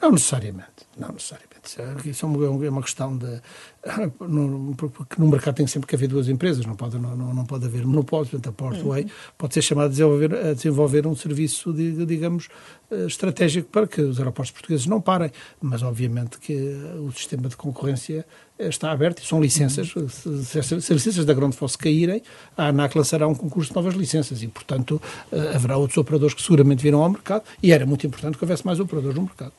Não 0.02 0.12
necessariamente. 0.12 0.88
Não 0.98 1.10
necessariamente. 1.10 1.53
Isso 1.66 1.82
é, 2.26 2.66
é 2.66 2.70
uma 2.70 2.82
questão 2.82 3.18
de. 3.18 3.42
Porque 4.78 5.22
no 5.22 5.28
mercado 5.28 5.56
tem 5.56 5.68
sempre 5.68 5.88
que 5.88 5.96
haver 5.96 6.08
duas 6.08 6.28
empresas, 6.28 6.66
não 6.66 6.76
pode, 6.76 6.98
não, 6.98 7.16
não 7.16 7.46
pode 7.46 7.66
haver 7.66 7.86
monopólio. 7.86 8.30
Portanto, 8.30 8.50
a 8.50 8.52
Portway 8.52 9.04
uhum. 9.04 9.10
pode 9.38 9.54
ser 9.54 9.62
chamada 9.62 9.88
a 9.88 9.92
desenvolver, 9.92 10.36
a 10.36 10.54
desenvolver 10.54 11.08
um 11.08 11.16
serviço, 11.16 11.72
de, 11.74 12.06
digamos, 12.06 12.50
eh, 12.92 13.06
estratégico 13.06 13.70
para 13.70 13.88
que 13.88 14.02
os 14.02 14.20
aeroportos 14.20 14.52
portugueses 14.52 14.86
não 14.86 15.02
parem. 15.02 15.32
Mas, 15.62 15.84
obviamente, 15.84 16.38
que 16.38 16.54
o 17.00 17.12
sistema 17.12 17.50
de 17.50 17.56
concorrência 17.56 18.26
está 18.60 18.92
aberto 18.92 19.22
e 19.22 19.26
são 19.26 19.42
licenças. 19.42 19.96
Uhum. 19.96 20.08
Se, 20.10 20.64
se, 20.64 20.76
as 20.76 20.90
licenças 20.90 21.26
da 21.26 21.34
Grande 21.34 21.56
Fosse 21.56 21.78
caírem, 21.78 22.22
a 22.58 22.68
ANAC 22.68 22.98
lançará 22.98 23.28
um 23.28 23.36
concurso 23.36 23.70
de 23.70 23.76
novas 23.76 23.96
licenças 23.96 24.44
e, 24.44 24.48
portanto, 24.48 25.02
eh, 25.32 25.56
haverá 25.56 25.78
outros 25.78 25.98
operadores 25.98 26.34
que 26.34 26.42
seguramente 26.42 26.84
virão 26.84 27.04
ao 27.04 27.10
mercado 27.10 27.44
e 27.62 27.72
era 27.72 27.86
muito 27.86 28.06
importante 28.06 28.38
que 28.38 28.44
houvesse 28.44 28.66
mais 28.66 28.80
operadores 28.80 29.16
no 29.16 29.24
mercado. 29.24 29.54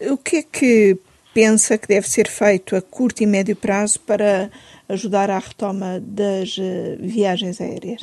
O 0.00 0.16
que 0.16 0.36
é 0.36 0.42
que 0.42 0.98
pensa 1.34 1.78
que 1.78 1.88
deve 1.88 2.08
ser 2.08 2.28
feito 2.28 2.76
a 2.76 2.82
curto 2.82 3.22
e 3.22 3.26
médio 3.26 3.56
prazo 3.56 4.00
para 4.00 4.50
ajudar 4.88 5.30
à 5.30 5.38
retoma 5.38 6.00
das 6.00 6.56
uh, 6.58 6.96
viagens 7.00 7.60
aéreas 7.60 8.02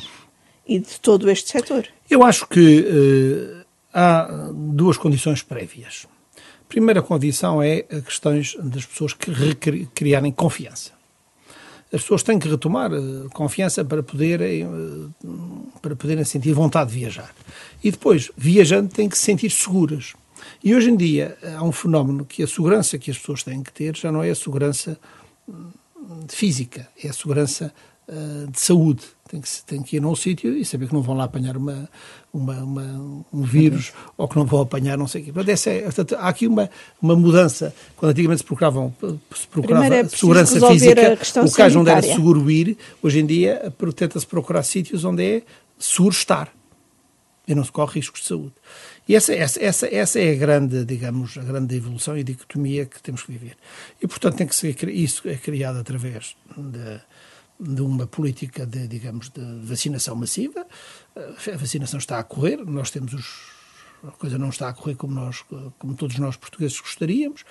e 0.68 0.80
de 0.80 1.00
todo 1.00 1.30
este 1.30 1.50
setor? 1.50 1.88
Eu 2.10 2.24
acho 2.24 2.48
que 2.48 2.82
uh, 2.82 3.65
há 3.94 4.50
duas 4.54 4.98
condições 4.98 5.42
prévias. 5.42 6.08
A 6.38 6.68
primeira 6.70 7.02
condição 7.02 7.62
é 7.62 7.82
questões 7.82 8.56
das 8.60 8.86
pessoas 8.86 9.13
que 9.13 9.56
criarem 9.94 10.32
confiança. 10.32 10.92
As 11.92 12.02
pessoas 12.02 12.22
têm 12.22 12.38
que 12.38 12.48
retomar 12.48 12.94
uh, 12.94 13.28
confiança 13.34 13.84
para 13.84 14.04
poderem, 14.04 14.68
para 15.82 15.96
poderem 15.96 16.24
sentir 16.24 16.54
vontade 16.54 16.92
de 16.92 17.00
viajar. 17.00 17.34
E 17.84 17.89
depois, 17.89 18.32
viajando, 18.38 18.89
têm 18.89 19.10
que 19.10 19.18
se 19.18 19.24
sentir 19.24 19.50
seguras. 19.50 20.13
E 20.63 20.75
hoje 20.75 20.89
em 20.89 20.95
dia 20.95 21.38
há 21.58 21.63
um 21.63 21.71
fenómeno 21.71 22.25
que 22.25 22.43
a 22.43 22.47
segurança 22.47 22.97
que 22.97 23.12
as 23.12 23.17
pessoas 23.17 23.43
têm 23.43 23.63
que 23.63 23.71
ter 23.71 23.95
já 23.95 24.12
não 24.12 24.23
é 24.23 24.30
a 24.30 24.36
segurança 24.36 24.99
hum, 25.47 25.69
física, 26.28 26.88
é 27.04 27.10
a 27.10 27.13
segurança 27.13 27.73
uh, 28.08 28.52
de 28.52 28.60
saúde. 28.60 29.04
Tem 29.30 29.39
que, 29.39 29.49
tem 29.63 29.84
que 29.84 29.97
ir 29.97 29.99
num 29.99 30.15
sítio 30.15 30.58
e 30.58 30.65
saber 30.65 30.88
que 30.88 30.93
não 30.93 31.04
vão 31.04 31.15
lá 31.15 31.25
apanhar 31.25 31.56
uma, 31.56 31.88
uma, 32.34 32.56
uma 32.63 33.25
um 33.32 33.43
vírus 33.43 33.89
uhum. 33.89 34.12
ou 34.17 34.28
que 34.28 34.36
não 34.36 34.43
vão 34.43 34.62
apanhar 34.62 34.97
não 34.97 35.08
sei 35.08 35.21
o 35.21 35.25
quê. 35.25 35.32
Portanto, 35.32 35.54
essa 35.54 35.69
é, 35.69 35.82
portanto, 35.84 36.15
há 36.15 36.28
aqui 36.28 36.47
uma, 36.47 36.67
uma 36.99 37.15
mudança. 37.15 37.71
Quando 37.95 38.10
antigamente 38.10 38.39
se 38.39 38.45
procuravam 38.45 38.91
se 39.36 39.47
procurava 39.47 39.86
é 39.93 40.08
segurança 40.08 40.67
física, 40.67 41.17
o 41.45 41.52
caso 41.52 41.80
onde 41.80 41.91
era 41.91 42.02
seguro 42.02 42.49
ir, 42.49 42.75
hoje 43.04 43.19
em 43.19 43.25
dia 43.28 43.71
tenta-se 43.95 44.25
procurar 44.25 44.63
sítios 44.63 45.06
onde 45.06 45.23
é 45.23 45.43
seguro 45.78 46.13
estar 46.13 46.52
e 47.47 47.54
não 47.54 47.63
se 47.63 47.71
corre 47.71 47.95
riscos 47.95 48.21
de 48.21 48.28
saúde. 48.28 48.54
E 49.10 49.15
essa, 49.15 49.34
essa, 49.34 49.60
essa, 49.60 49.88
essa 49.88 50.19
é 50.19 50.34
a 50.34 50.36
grande, 50.36 50.86
digamos, 50.86 51.36
a 51.36 51.41
grande 51.41 51.76
evolução 51.76 52.15
e 52.15 52.24
dicotomia 52.24 52.86
que 52.86 53.02
temos 53.02 53.24
que 53.24 53.32
viver. 53.32 53.58
E, 54.00 54.08
portanto, 54.08 54.36
tem 54.36 54.45
que 54.45 54.56
ser, 54.56 54.88
isso 54.88 55.28
é 55.28 55.36
criado 55.36 55.80
através 55.80 56.38
de, 56.56 57.74
de 57.74 57.82
uma 57.82 58.06
política 58.06 58.67
de, 58.67 58.88
digamos, 58.88 59.30
de 59.30 59.41
vacinação 59.63 60.15
massiva. 60.15 60.63
A 61.15 61.58
vacinação 61.58 61.98
está 61.98 62.19
a 62.19 62.24
correr, 62.24 62.58
nós 62.58 62.91
temos 62.91 63.15
os 63.15 63.60
a 64.08 64.12
coisa 64.12 64.38
não 64.38 64.48
está 64.48 64.69
a 64.69 64.74
correr 64.74 64.95
como 64.95 65.13
nós, 65.13 65.43
como 65.78 65.93
todos 65.93 66.17
nós 66.19 66.38
portugueses 66.38 66.80
gostaríamos, 66.80 67.43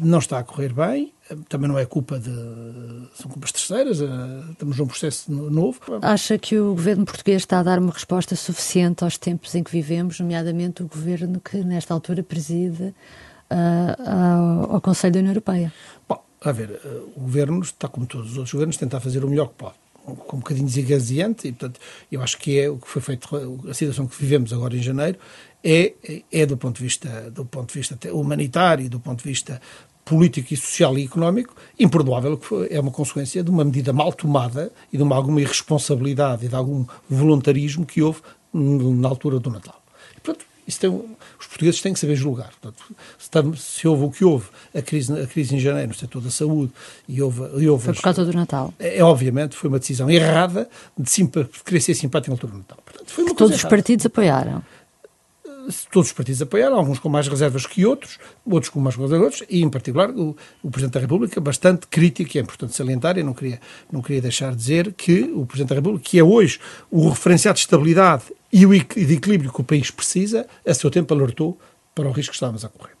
não 0.00 0.18
está 0.18 0.38
a 0.38 0.42
correr 0.42 0.72
bem, 0.72 1.12
ah, 1.30 1.36
também 1.48 1.68
não 1.68 1.78
é 1.78 1.86
culpa 1.86 2.18
de. 2.18 2.30
são 3.14 3.30
culpas 3.30 3.52
terceiras, 3.52 4.02
ah, 4.02 4.44
estamos 4.50 4.78
num 4.78 4.86
processo 4.86 5.30
novo. 5.32 5.80
Acha 6.02 6.38
que 6.38 6.58
o 6.58 6.74
governo 6.74 7.04
português 7.04 7.42
está 7.42 7.60
a 7.60 7.62
dar 7.62 7.78
uma 7.78 7.92
resposta 7.92 8.34
suficiente 8.34 9.04
aos 9.04 9.16
tempos 9.16 9.54
em 9.54 9.62
que 9.62 9.70
vivemos, 9.70 10.18
nomeadamente 10.20 10.82
o 10.82 10.88
governo 10.88 11.40
que 11.40 11.58
nesta 11.58 11.94
altura 11.94 12.22
preside 12.22 12.82
uh, 13.50 14.64
ao, 14.66 14.74
ao 14.74 14.80
Conselho 14.80 15.14
da 15.14 15.18
União 15.20 15.32
Europeia? 15.32 15.72
Bom, 16.08 16.22
a 16.42 16.52
ver, 16.52 16.80
o 17.16 17.20
governo 17.20 17.60
está, 17.60 17.88
como 17.88 18.06
todos 18.06 18.32
os 18.32 18.36
outros 18.36 18.52
governos, 18.52 18.76
tentar 18.76 19.00
fazer 19.00 19.24
o 19.24 19.28
melhor 19.28 19.48
que 19.48 19.54
pode 19.54 19.74
um 20.12 20.38
bocadinho 20.38 20.66
desgaziante 20.66 21.48
e, 21.48 21.52
portanto, 21.52 21.80
eu 22.10 22.22
acho 22.22 22.38
que 22.38 22.58
é 22.58 22.68
o 22.68 22.78
que 22.78 22.88
foi 22.88 23.02
feito, 23.02 23.28
a 23.68 23.74
situação 23.74 24.06
que 24.06 24.16
vivemos 24.20 24.52
agora 24.52 24.76
em 24.76 24.82
janeiro 24.82 25.18
é, 25.62 25.92
é 26.32 26.46
do 26.46 26.56
ponto 26.56 26.76
de 26.76 26.82
vista 26.82 27.30
do 27.30 27.44
ponto 27.44 27.72
de 27.72 27.78
vista 27.78 27.98
humanitário, 28.12 28.88
do 28.88 29.00
ponto 29.00 29.22
de 29.22 29.28
vista 29.28 29.60
político 30.04 30.52
e 30.52 30.56
social 30.56 30.98
e 30.98 31.04
económico, 31.04 31.54
imperdoável, 31.78 32.36
que 32.36 32.68
é 32.70 32.80
uma 32.80 32.90
consequência 32.90 33.44
de 33.44 33.50
uma 33.50 33.64
medida 33.64 33.92
mal 33.92 34.12
tomada 34.12 34.72
e 34.92 34.96
de 34.96 35.02
uma 35.02 35.14
alguma 35.14 35.40
irresponsabilidade 35.40 36.46
e 36.46 36.48
de 36.48 36.54
algum 36.54 36.84
voluntarismo 37.08 37.86
que 37.86 38.02
houve 38.02 38.20
na 38.52 39.08
altura 39.08 39.38
do 39.38 39.50
Natal. 39.50 39.79
Isso 40.70 40.80
tem, 40.80 40.88
os 40.88 41.46
portugueses 41.46 41.80
têm 41.80 41.92
que 41.92 41.98
saber 41.98 42.14
julgar. 42.14 42.52
Portanto, 42.60 43.56
se, 43.56 43.88
houve 43.88 44.04
o 44.04 44.10
que 44.10 44.24
houve, 44.24 44.46
a 44.74 44.80
crise, 44.80 45.12
a 45.20 45.26
crise 45.26 45.56
em 45.56 45.58
janeiro 45.58 45.88
no 45.88 45.94
setor 45.94 46.22
da 46.22 46.30
saúde, 46.30 46.72
e 47.08 47.20
houve, 47.20 47.42
e 47.60 47.68
houve 47.68 47.84
foi 47.84 47.94
por 47.94 48.02
causa 48.02 48.24
do 48.24 48.32
Natal. 48.32 48.72
É, 48.78 48.98
é, 48.98 49.04
obviamente, 49.04 49.56
foi 49.56 49.68
uma 49.68 49.80
decisão 49.80 50.08
errada 50.08 50.68
de, 50.96 51.04
de 51.04 51.64
querer 51.64 51.80
ser 51.80 51.94
simpático 51.94 52.30
na 52.30 52.34
altura 52.34 52.52
do 52.52 52.58
Natal. 52.58 52.78
Portanto, 52.84 53.10
foi 53.10 53.24
uma 53.24 53.34
todos 53.34 53.56
os 53.56 53.64
partidos 53.64 54.06
apoiaram 54.06 54.62
todos 55.90 56.08
os 56.08 56.12
partidos 56.12 56.42
apoiaram, 56.42 56.76
alguns 56.76 56.98
com 56.98 57.08
mais 57.08 57.28
reservas 57.28 57.66
que 57.66 57.84
outros, 57.84 58.18
outros 58.44 58.70
com 58.70 58.80
mais 58.80 58.96
reservas 58.96 59.18
que 59.18 59.24
outros, 59.24 59.44
e 59.48 59.62
em 59.62 59.68
particular 59.68 60.10
o, 60.10 60.36
o 60.62 60.70
Presidente 60.70 60.94
da 60.94 61.00
República 61.00 61.40
bastante 61.40 61.86
crítico, 61.86 62.30
e 62.34 62.38
é 62.38 62.42
importante 62.42 62.74
salientar, 62.74 63.18
e 63.18 63.22
não 63.22 63.34
queria, 63.34 63.60
não 63.90 64.02
queria 64.02 64.22
deixar 64.22 64.50
de 64.50 64.56
dizer 64.56 64.92
que 64.94 65.22
o 65.34 65.46
Presidente 65.46 65.70
da 65.70 65.74
República, 65.76 66.04
que 66.04 66.18
é 66.18 66.24
hoje 66.24 66.58
o 66.90 67.08
referenciado 67.08 67.56
de 67.56 67.60
estabilidade 67.60 68.24
e 68.52 68.66
o 68.66 68.74
equilíbrio 68.74 69.52
que 69.52 69.60
o 69.60 69.64
país 69.64 69.90
precisa, 69.90 70.46
a 70.66 70.74
seu 70.74 70.90
tempo 70.90 71.14
alertou 71.14 71.58
para 71.94 72.08
o 72.08 72.12
risco 72.12 72.30
que 72.30 72.36
estávamos 72.36 72.64
a 72.64 72.68
correr. 72.68 72.94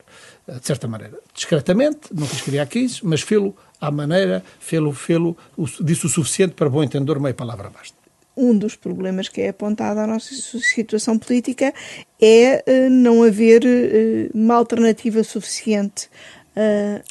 Eh, 0.46 0.58
de 0.58 0.66
certa 0.66 0.86
maneira, 0.86 1.18
discretamente, 1.34 2.12
não 2.12 2.26
quis 2.26 2.40
criar 2.42 2.66
crises, 2.66 3.00
mas 3.02 3.20
fê-lo 3.20 3.56
à 3.80 3.90
maneira, 3.90 4.44
fê-lo, 4.58 4.92
fê-lo, 4.92 5.36
disse 5.80 6.06
o 6.06 6.08
suficiente 6.08 6.54
para 6.54 6.68
bom 6.68 6.82
entendedor, 6.82 7.20
meia 7.20 7.34
palavra 7.34 7.70
basta 7.70 8.00
um 8.36 8.56
dos 8.56 8.74
problemas 8.74 9.28
que 9.28 9.42
é 9.42 9.50
apontado 9.50 10.00
à 10.00 10.06
nossa 10.06 10.34
situação 10.34 11.18
política 11.18 11.74
é 12.20 12.64
uh, 12.66 12.90
não 12.90 13.22
haver 13.22 13.62
uh, 13.64 14.30
uma 14.32 14.54
alternativa 14.54 15.22
suficiente 15.22 16.08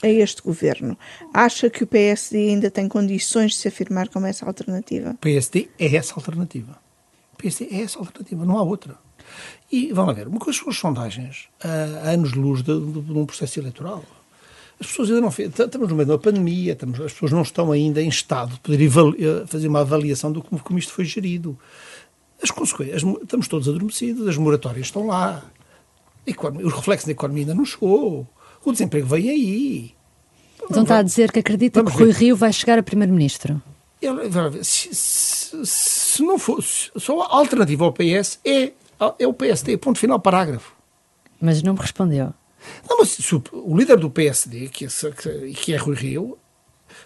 a 0.04 0.08
este 0.08 0.42
governo. 0.44 0.98
Acha 1.34 1.70
que 1.70 1.84
o 1.84 1.88
PSD 1.88 2.50
ainda 2.50 2.70
tem 2.70 2.88
condições 2.88 3.54
de 3.54 3.58
se 3.58 3.68
afirmar 3.70 4.10
como 4.10 4.28
essa 4.28 4.46
alternativa? 4.46 5.12
O 5.12 5.18
PSD 5.18 5.70
é 5.80 5.96
essa 5.96 6.14
alternativa. 6.14 6.78
PSD 7.40 7.70
é 7.72 7.82
essa 7.82 7.98
alternativa, 7.98 8.46
não 8.46 8.58
há 8.58 8.64
outra. 8.64 8.96
E 9.72 9.92
vamos 9.94 10.16
ver, 10.16 10.28
uma 10.28 10.40
coisa 10.40 10.60
são 10.60 10.70
as 10.70 10.78
sondagens 10.78 11.48
a 11.64 12.10
anos-luz 12.12 12.62
de, 12.62 12.80
de, 12.80 13.02
de 13.02 13.12
um 13.12 13.26
processo 13.26 13.60
eleitoral. 13.60 14.04
As 14.80 14.88
pessoas 14.88 15.10
ainda 15.10 15.22
não 15.22 15.30
estamos 15.30 15.90
no 15.90 15.96
meio 15.96 16.08
da 16.08 16.18
pandemia, 16.18 16.74
estamos, 16.74 17.00
as 17.02 17.12
pessoas 17.14 17.32
não 17.32 17.42
estão 17.42 17.72
ainda 17.72 18.02
em 18.02 18.08
estado 18.08 18.54
de 18.54 18.60
poder 18.60 18.82
eh, 18.86 19.46
fazer 19.46 19.68
uma 19.68 19.82
avaliação 19.82 20.32
do 20.32 20.42
como, 20.42 20.62
como 20.62 20.80
isto 20.80 20.94
foi 20.94 21.04
gerido. 21.04 21.58
As 22.42 22.50
consequências, 22.50 23.04
estamos 23.04 23.48
todos 23.50 23.68
adormecidos, 23.68 24.28
as 24.28 24.38
moratórias 24.38 24.88
estão 24.88 25.06
lá, 25.06 25.44
os 26.64 26.74
reflexos 26.74 27.06
da 27.06 27.12
economia 27.12 27.44
ainda 27.44 27.56
não 27.56 27.66
chegou, 27.66 28.26
o 28.64 28.72
desemprego 28.72 29.08
vem 29.08 29.30
aí. 29.30 29.92
Então 30.70 30.84
está 30.84 31.00
a 31.00 31.04
dizer 31.04 31.32
que 31.32 31.40
acredita 31.40 31.82
Vamos 31.82 31.98
que 31.98 32.04
Rui 32.04 32.12
Rio 32.14 32.36
vai 32.36 32.54
chegar 32.54 32.80
a 32.80 32.84
Primeiro-Ministro? 32.84 33.62
Se, 34.64 34.94
se, 34.96 35.66
se, 35.66 36.24
não 36.24 36.40
fosse, 36.40 36.92
só 36.98 37.22
a 37.22 37.36
alternativa 37.38 37.86
ao 37.86 37.94
PS 37.94 38.40
é, 38.46 38.72
é 39.18 39.28
o 39.28 39.34
PSD, 39.34 39.78
ponto 39.78 40.00
final, 40.00 40.20
parágrafo. 40.20 40.74
Mas 41.42 41.62
não 41.62 41.74
me 41.74 41.80
respondeu. 41.80 42.34
Não, 42.90 42.98
mas 43.00 43.18
o 43.54 43.78
líder 43.78 43.98
do 43.98 44.10
PSD, 44.10 44.68
que 44.70 44.86
é, 44.86 44.90
que 45.54 45.74
é 45.74 45.78
Rui 45.78 45.96
Rio, 45.96 46.38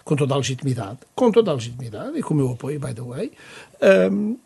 com 0.04 0.16
toda 0.16 0.34
a 0.34 0.36
legitimidade, 0.36 0.98
com 1.14 1.30
toda 1.30 1.50
a 1.50 1.54
legitimidade, 1.54 2.18
e 2.18 2.22
com 2.22 2.34
o 2.34 2.36
meu 2.36 2.50
apoio, 2.52 2.80
by 2.80 2.94
the 2.94 3.02
way, 3.02 3.32
um, 4.10 4.36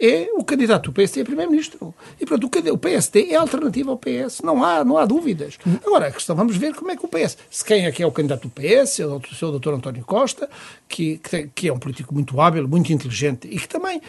é 0.00 0.30
o 0.34 0.44
candidato 0.44 0.90
do 0.90 0.92
PSD 0.92 1.22
a 1.22 1.24
primeiro-ministro. 1.24 1.94
E 2.20 2.24
pronto, 2.24 2.46
o 2.46 2.78
PSD 2.78 3.30
é 3.30 3.36
alternativa 3.36 3.90
ao 3.90 3.98
PS, 3.98 4.40
não 4.42 4.62
há, 4.62 4.84
não 4.84 4.96
há 4.96 5.04
dúvidas. 5.04 5.58
Agora, 5.84 6.08
a 6.08 6.12
questão, 6.12 6.36
vamos 6.36 6.56
ver 6.56 6.74
como 6.74 6.90
é 6.90 6.96
que 6.96 7.04
o 7.04 7.08
PS, 7.08 7.36
se 7.50 7.64
quem 7.64 7.86
é 7.86 7.92
que 7.92 8.02
é 8.02 8.06
o 8.06 8.12
candidato 8.12 8.42
do 8.42 8.50
PS, 8.50 9.00
é 9.00 9.06
o 9.06 9.20
seu 9.34 9.50
doutor 9.50 9.74
António 9.74 10.04
Costa, 10.04 10.48
que, 10.88 11.18
que, 11.18 11.50
que, 11.54 11.68
é 11.68 11.72
um 11.72 11.78
político 11.78 12.14
muito 12.14 12.40
hábil, 12.40 12.68
muito 12.68 12.92
inteligente 12.92 13.48
e 13.50 13.58
que 13.58 13.68
também, 13.68 14.00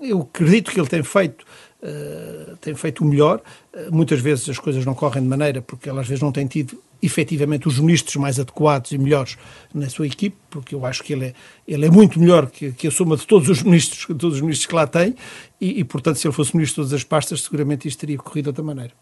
eu 0.00 0.22
acredito 0.22 0.70
que 0.70 0.78
ele 0.78 0.88
tem 0.88 1.02
feito 1.02 1.44
uh, 1.84 2.56
tem 2.56 2.74
feito 2.74 3.04
o 3.04 3.06
melhor. 3.06 3.40
Uh, 3.72 3.94
muitas 3.94 4.20
vezes 4.20 4.48
as 4.48 4.58
coisas 4.58 4.84
não 4.84 4.94
correm 4.94 5.22
de 5.22 5.28
maneira 5.28 5.60
porque 5.60 5.88
ela 5.88 6.00
às 6.00 6.08
vezes 6.08 6.22
não 6.22 6.32
tem 6.32 6.46
tido 6.46 6.80
efetivamente 7.04 7.68
os 7.68 7.78
ministros 7.78 8.16
mais 8.16 8.40
adequados 8.40 8.92
e 8.92 8.98
melhores 8.98 9.36
na 9.72 9.88
sua 9.88 10.06
equipe, 10.06 10.36
porque 10.48 10.74
eu 10.74 10.86
acho 10.86 11.02
que 11.02 11.12
ele 11.12 11.26
é, 11.26 11.34
ele 11.66 11.86
é 11.86 11.90
muito 11.90 12.18
melhor 12.18 12.50
que, 12.50 12.72
que 12.72 12.86
a 12.86 12.90
soma 12.90 13.16
de 13.16 13.26
todos 13.26 13.48
os 13.48 13.62
ministros, 13.62 14.06
todos 14.18 14.36
os 14.36 14.40
ministros 14.40 14.66
que 14.66 14.74
lá 14.74 14.86
tem, 14.86 15.14
e, 15.60 15.80
e, 15.80 15.84
portanto, 15.84 16.16
se 16.16 16.26
ele 16.26 16.34
fosse 16.34 16.56
ministro 16.56 16.82
de 16.82 16.88
todas 16.88 17.00
as 17.00 17.04
pastas, 17.04 17.42
seguramente 17.42 17.86
isto 17.86 17.98
teria 17.98 18.16
corrido 18.18 18.44
de 18.44 18.48
outra 18.50 18.64
maneira. 18.64 18.92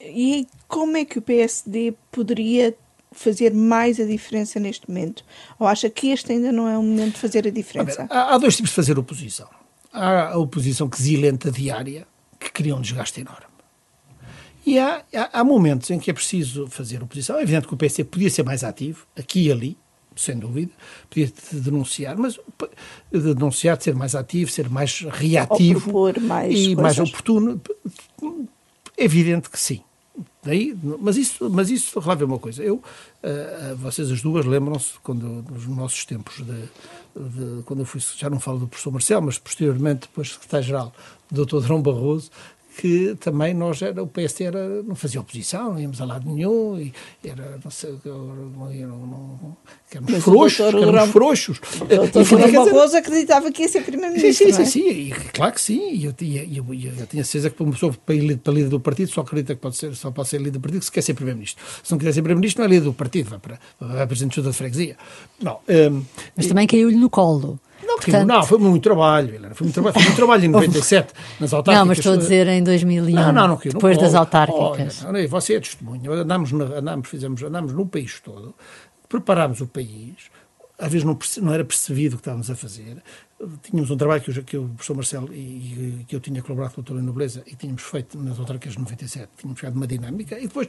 E 0.00 0.46
como 0.68 0.96
é 0.96 1.04
que 1.04 1.18
o 1.18 1.22
PSD 1.22 1.94
poderia 2.10 2.74
fazer 3.12 3.52
mais 3.52 4.00
a 4.00 4.04
diferença 4.04 4.58
neste 4.58 4.88
momento? 4.88 5.24
Ou 5.58 5.66
acha 5.66 5.88
que 5.90 6.08
este 6.08 6.32
ainda 6.32 6.50
não 6.50 6.68
é 6.68 6.76
o 6.76 6.82
momento 6.82 7.14
de 7.14 7.20
fazer 7.20 7.46
a 7.46 7.50
diferença? 7.50 8.04
Ver, 8.04 8.12
há, 8.12 8.34
há, 8.34 8.38
dois 8.38 8.56
tipos 8.56 8.70
de 8.70 8.76
fazer 8.76 8.98
oposição. 8.98 9.48
Há 9.92 10.32
a 10.32 10.38
oposição 10.38 10.88
quesilenta 10.88 11.50
diária, 11.50 12.06
que 12.38 12.50
cria 12.50 12.74
um 12.74 12.80
desgaste 12.80 13.20
enorme. 13.20 13.51
E 14.64 14.78
há, 14.78 15.02
há, 15.14 15.40
há, 15.40 15.44
momentos 15.44 15.90
em 15.90 15.98
que 15.98 16.10
é 16.10 16.14
preciso 16.14 16.66
fazer 16.68 17.02
oposição. 17.02 17.36
É 17.36 17.42
evidente 17.42 17.66
que 17.66 17.74
o 17.74 17.76
PSD 17.76 18.04
podia 18.04 18.30
ser 18.30 18.44
mais 18.44 18.62
ativo, 18.62 19.06
aqui 19.16 19.46
e 19.46 19.52
ali, 19.52 19.76
sem 20.16 20.38
dúvida, 20.38 20.72
podia 21.08 21.32
denunciar, 21.52 22.16
mas 22.16 22.38
denunciar, 23.10 23.76
de 23.76 23.84
ser 23.84 23.94
mais 23.94 24.14
ativo, 24.14 24.50
ser 24.50 24.68
mais 24.68 25.00
reativo 25.00 26.12
mais 26.20 26.52
e 26.52 26.74
coisas. 26.74 26.76
mais 26.76 26.98
oportuno, 26.98 27.60
é 28.96 29.04
evidente 29.04 29.50
que 29.50 29.58
sim. 29.58 29.80
Daí, 30.44 30.76
mas 31.00 31.16
isso, 31.16 31.48
mas 31.48 31.70
isso 31.70 31.98
releva 32.00 32.24
uma 32.24 32.38
coisa. 32.38 32.62
Eu, 32.62 32.76
uh, 32.76 33.76
vocês 33.76 34.10
as 34.10 34.20
duas 34.20 34.44
lembram-se 34.44 34.94
quando 35.02 35.44
nos 35.48 35.66
nossos 35.68 36.04
tempos 36.04 36.36
de, 36.38 36.62
de, 37.16 37.62
quando 37.62 37.80
eu 37.80 37.86
fui, 37.86 38.00
já 38.16 38.28
não 38.28 38.40
falo 38.40 38.58
do 38.58 38.66
professor 38.66 38.90
Marcelo, 38.90 39.26
mas 39.26 39.38
posteriormente 39.38 40.00
depois 40.00 40.32
secretário-geral 40.32 40.92
do 41.30 41.46
Dr. 41.46 41.60
Drão 41.60 41.80
Barroso, 41.80 42.30
que 42.76 43.14
também 43.20 43.52
nós 43.54 43.82
era, 43.82 44.02
o 44.02 44.06
PSD 44.06 44.44
era, 44.44 44.82
não 44.82 44.94
fazia 44.94 45.20
oposição, 45.20 45.74
não 45.74 45.80
íamos 45.80 46.00
a 46.00 46.04
lado 46.04 46.30
nenhum, 46.30 46.78
e 46.78 46.92
era, 47.24 47.58
não 47.62 47.70
sei, 47.70 47.94
não, 48.04 48.34
não, 48.34 49.56
éramos 49.90 50.24
frouxos, 50.24 50.60
éramos 50.60 51.10
frouxos. 51.10 51.60
O 51.80 51.84
doutor 51.84 52.72
Barroso 52.82 52.96
acreditava 52.96 53.52
que 53.52 53.62
ia 53.62 53.68
ser 53.68 53.82
primeiro-ministro, 53.82 54.46
Sim, 54.46 54.52
sim, 54.52 54.62
é? 54.62 54.64
sim, 54.64 54.82
sim, 54.82 54.88
e, 54.88 55.10
claro 55.32 55.52
que 55.52 55.60
sim, 55.60 55.92
e 55.92 56.04
eu, 56.04 56.14
eu, 56.20 56.74
eu, 56.74 56.92
eu 56.98 57.06
tinha 57.06 57.24
certeza 57.24 57.50
que 57.50 57.62
uma 57.62 57.72
pessoa 57.72 57.94
para, 58.04 58.14
ir, 58.14 58.36
para 58.38 58.52
líder 58.52 58.68
do 58.68 58.80
partido 58.80 59.10
só 59.10 59.20
acredita 59.20 59.54
que 59.54 59.60
pode 59.60 59.76
ser, 59.76 59.94
só 59.94 60.10
pode 60.10 60.28
ser 60.28 60.38
líder 60.38 60.52
do 60.52 60.60
partido 60.60 60.82
se 60.82 60.90
quer 60.90 61.02
ser 61.02 61.14
primeiro-ministro. 61.14 61.62
Se 61.82 61.90
não 61.90 61.98
quiser 61.98 62.12
ser 62.12 62.22
primeiro-ministro 62.22 62.62
não 62.62 62.70
é 62.70 62.74
líder 62.74 62.84
do 62.84 62.92
partido, 62.92 63.30
vai 63.30 63.38
para, 63.38 63.58
vai 63.80 63.96
para 63.96 64.06
presidente 64.06 64.40
da 64.40 64.52
freguesia. 64.52 64.96
Não, 65.40 65.58
um, 65.68 66.04
Mas 66.36 66.46
também 66.46 66.66
caiu-lhe 66.66 66.96
no 66.96 67.10
colo. 67.10 67.58
Não, 68.06 68.18
Portanto... 68.18 68.28
não, 68.28 68.42
foi 68.44 68.58
muito 68.58 68.82
trabalho, 68.82 69.34
Helena. 69.34 69.54
Foi 69.54 69.64
muito 69.64 69.74
trabalho, 69.74 69.94
foi 69.94 70.02
muito 70.02 70.16
trabalho 70.16 70.44
em 70.44 70.48
97, 70.52 71.12
nas 71.40 71.52
autárquicas. 71.52 71.80
Não, 71.80 71.86
mas 71.86 71.98
estou 71.98 72.12
a 72.12 72.16
dizer 72.16 72.48
em 72.48 72.62
2001, 72.62 73.14
não, 73.14 73.32
não, 73.32 73.48
não, 73.48 73.56
depois 73.56 73.96
não, 73.96 74.04
das 74.04 74.14
autárquicas. 74.14 75.04
Olha, 75.04 75.28
você 75.28 75.54
é 75.54 75.60
testemunha. 75.60 76.10
Andámos, 76.10 76.52
andámos, 76.52 77.08
fizemos, 77.08 77.42
andámos 77.42 77.72
no 77.72 77.86
país 77.86 78.20
todo, 78.20 78.54
preparámos 79.08 79.60
o 79.60 79.66
país, 79.66 80.30
às 80.78 80.90
vezes 80.90 81.04
não, 81.04 81.18
não 81.42 81.52
era 81.52 81.64
percebido 81.64 82.14
o 82.14 82.16
que 82.16 82.22
estávamos 82.22 82.50
a 82.50 82.56
fazer. 82.56 82.96
Tínhamos 83.62 83.90
um 83.90 83.96
trabalho 83.96 84.22
que, 84.22 84.30
eu, 84.30 84.44
que 84.44 84.56
o 84.56 84.68
professor 84.68 84.94
Marcelo 84.94 85.32
e, 85.32 86.00
e, 86.00 86.04
que 86.06 86.14
eu 86.16 86.20
tinha 86.20 86.42
colaborado 86.42 86.74
com 86.74 86.80
o 86.80 86.84
doutor 86.84 87.02
Nobleza 87.02 87.42
e 87.46 87.54
tínhamos 87.54 87.82
feito 87.82 88.18
nas 88.18 88.38
autárquicas 88.38 88.74
de 88.74 88.78
97, 88.80 89.28
tínhamos 89.36 89.60
chegado 89.60 89.76
uma 89.76 89.86
dinâmica 89.86 90.38
e 90.38 90.42
depois 90.42 90.68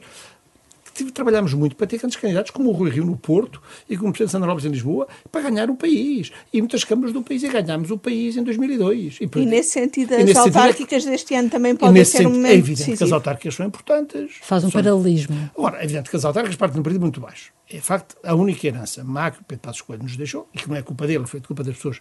trabalhámos 1.14 1.54
muito 1.54 1.76
para 1.76 1.88
ter 1.88 1.98
grandes 1.98 2.18
candidatos 2.18 2.52
como 2.52 2.70
o 2.70 2.72
Rui 2.72 2.90
Rio 2.90 3.06
no 3.06 3.18
Porto 3.18 3.62
e 3.90 3.98
como 3.98 4.10
o 4.10 4.12
Presidente 4.12 4.32
Sandra 4.32 4.50
Lopes 4.50 4.66
em 4.66 4.70
Lisboa 4.70 5.08
para 5.32 5.50
ganhar 5.50 5.70
o 5.70 5.76
país. 5.76 6.32
E 6.52 6.62
muitas 6.62 6.84
câmaras 6.84 7.14
do 7.14 7.22
país 7.22 7.44
e 7.44 7.50
ganhámos 7.50 7.92
o 7.92 7.98
país 7.98 8.38
em 8.38 8.44
2002. 8.44 9.20
E, 9.22 9.30
e 9.36 9.46
nesse 9.46 9.72
sentido, 9.72 10.14
as 10.14 10.36
autárquicas 10.36 11.04
sentido, 11.04 11.12
deste 11.12 11.36
ano 11.36 11.50
também 11.50 11.76
podem 11.76 12.04
ser 12.06 12.28
um 12.28 12.32
momento 12.32 12.48
É 12.48 12.54
evidente 12.54 12.70
decisivo. 12.78 12.98
que 12.98 13.04
as 13.04 13.12
autárquicas 13.12 13.56
são 13.56 13.66
importantes. 13.66 14.36
Faz 14.42 14.64
um 14.64 14.70
são... 14.70 14.82
paralelismo. 14.82 15.50
Ora, 15.56 15.82
é 15.82 15.84
evidente 15.84 16.10
que 16.10 16.16
as 16.16 16.26
autárquicas 16.26 16.56
partem 16.58 16.76
de 16.76 16.80
um 16.82 16.84
período 16.84 17.02
muito 17.02 17.20
baixo. 17.20 17.52
É 17.72 17.80
facto, 17.80 18.16
a 18.24 18.36
única 18.36 18.68
herança 18.68 19.04
má 19.04 19.32
que 19.32 19.42
o 19.42 19.44
Pedro 19.44 19.64
Passos 19.64 19.82
Coelho 19.82 20.04
nos 20.04 20.16
deixou, 20.16 20.48
e 20.54 20.60
que 20.60 20.70
não 20.70 20.76
é 20.76 20.82
culpa 20.82 21.08
dele, 21.08 21.26
foi 21.26 21.42
culpa 21.42 21.64
das 21.64 21.76
pessoas, 21.76 22.00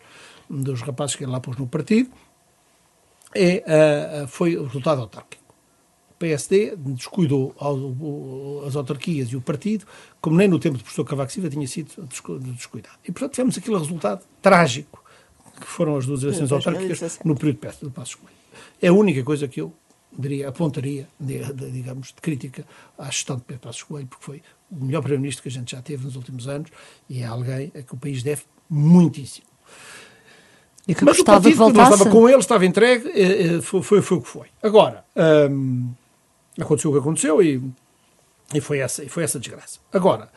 dos 0.50 0.82
rapazes 0.82 1.16
que 1.16 1.24
ele 1.24 1.32
lá 1.32 1.40
pôs 1.40 1.56
no 1.56 1.66
partido, 1.66 2.10
é, 3.34 4.24
uh, 4.24 4.28
foi 4.28 4.56
o 4.56 4.64
resultado 4.64 5.00
autárquico. 5.00 5.41
PSD 6.22 6.76
descuidou 6.76 7.52
as 8.64 8.76
autarquias 8.76 9.28
e 9.32 9.36
o 9.36 9.40
partido, 9.40 9.84
como 10.20 10.36
nem 10.36 10.46
no 10.46 10.60
tempo 10.60 10.78
do 10.78 10.84
professor 10.84 11.04
Cavaco 11.04 11.32
Silva 11.32 11.50
tinha 11.50 11.66
sido 11.66 11.90
descuidado. 12.54 12.94
E, 13.02 13.10
portanto, 13.10 13.32
tivemos 13.32 13.58
aquele 13.58 13.76
resultado 13.76 14.24
trágico, 14.40 15.02
que 15.60 15.66
foram 15.66 15.96
as 15.96 16.06
duas 16.06 16.22
eleições 16.22 16.52
autárquicas 16.52 17.18
no 17.24 17.34
período 17.34 17.58
do 17.82 17.90
Passo 17.90 18.18
Coelho. 18.18 18.36
É 18.80 18.86
a 18.86 18.92
única 18.92 19.24
coisa 19.24 19.48
que 19.48 19.60
eu 19.60 19.72
diria, 20.16 20.48
apontaria, 20.48 21.08
de, 21.18 21.38
de, 21.52 21.70
digamos, 21.70 22.08
de 22.08 22.20
crítica 22.20 22.64
à 22.96 23.06
gestão 23.06 23.36
de 23.36 23.42
Pedro 23.42 23.62
Passos 23.62 23.82
Coelho, 23.82 24.06
porque 24.06 24.24
foi 24.24 24.42
o 24.70 24.84
melhor 24.84 25.00
primeiro-ministro 25.00 25.42
que 25.42 25.48
a 25.48 25.52
gente 25.52 25.72
já 25.72 25.82
teve 25.82 26.04
nos 26.04 26.14
últimos 26.14 26.46
anos 26.46 26.70
e 27.08 27.22
é 27.22 27.26
alguém 27.26 27.72
a 27.76 27.82
que 27.82 27.94
o 27.94 27.96
país 27.96 28.22
deve 28.22 28.42
muitíssimo. 28.70 29.46
E 30.86 30.94
que 30.94 31.04
Mas 31.04 31.18
o 31.18 31.24
partido 31.24 31.52
que 31.52 31.58
não 31.58 31.68
estava 31.68 32.10
com 32.10 32.28
ele, 32.28 32.38
estava 32.38 32.66
entregue, 32.66 33.08
eh, 33.08 33.56
eh, 33.56 33.60
foi, 33.60 33.82
foi, 33.82 34.02
foi 34.02 34.18
o 34.18 34.20
que 34.20 34.28
foi. 34.28 34.48
Agora, 34.62 35.04
hum, 35.50 35.92
aconteceu 36.60 36.90
o 36.90 36.94
que 36.94 37.00
aconteceu 37.00 37.42
e, 37.42 37.62
e, 38.54 38.60
foi, 38.60 38.78
essa, 38.78 39.04
e 39.04 39.08
foi 39.08 39.24
essa 39.24 39.38
desgraça. 39.38 39.78
Agora, 39.92 40.30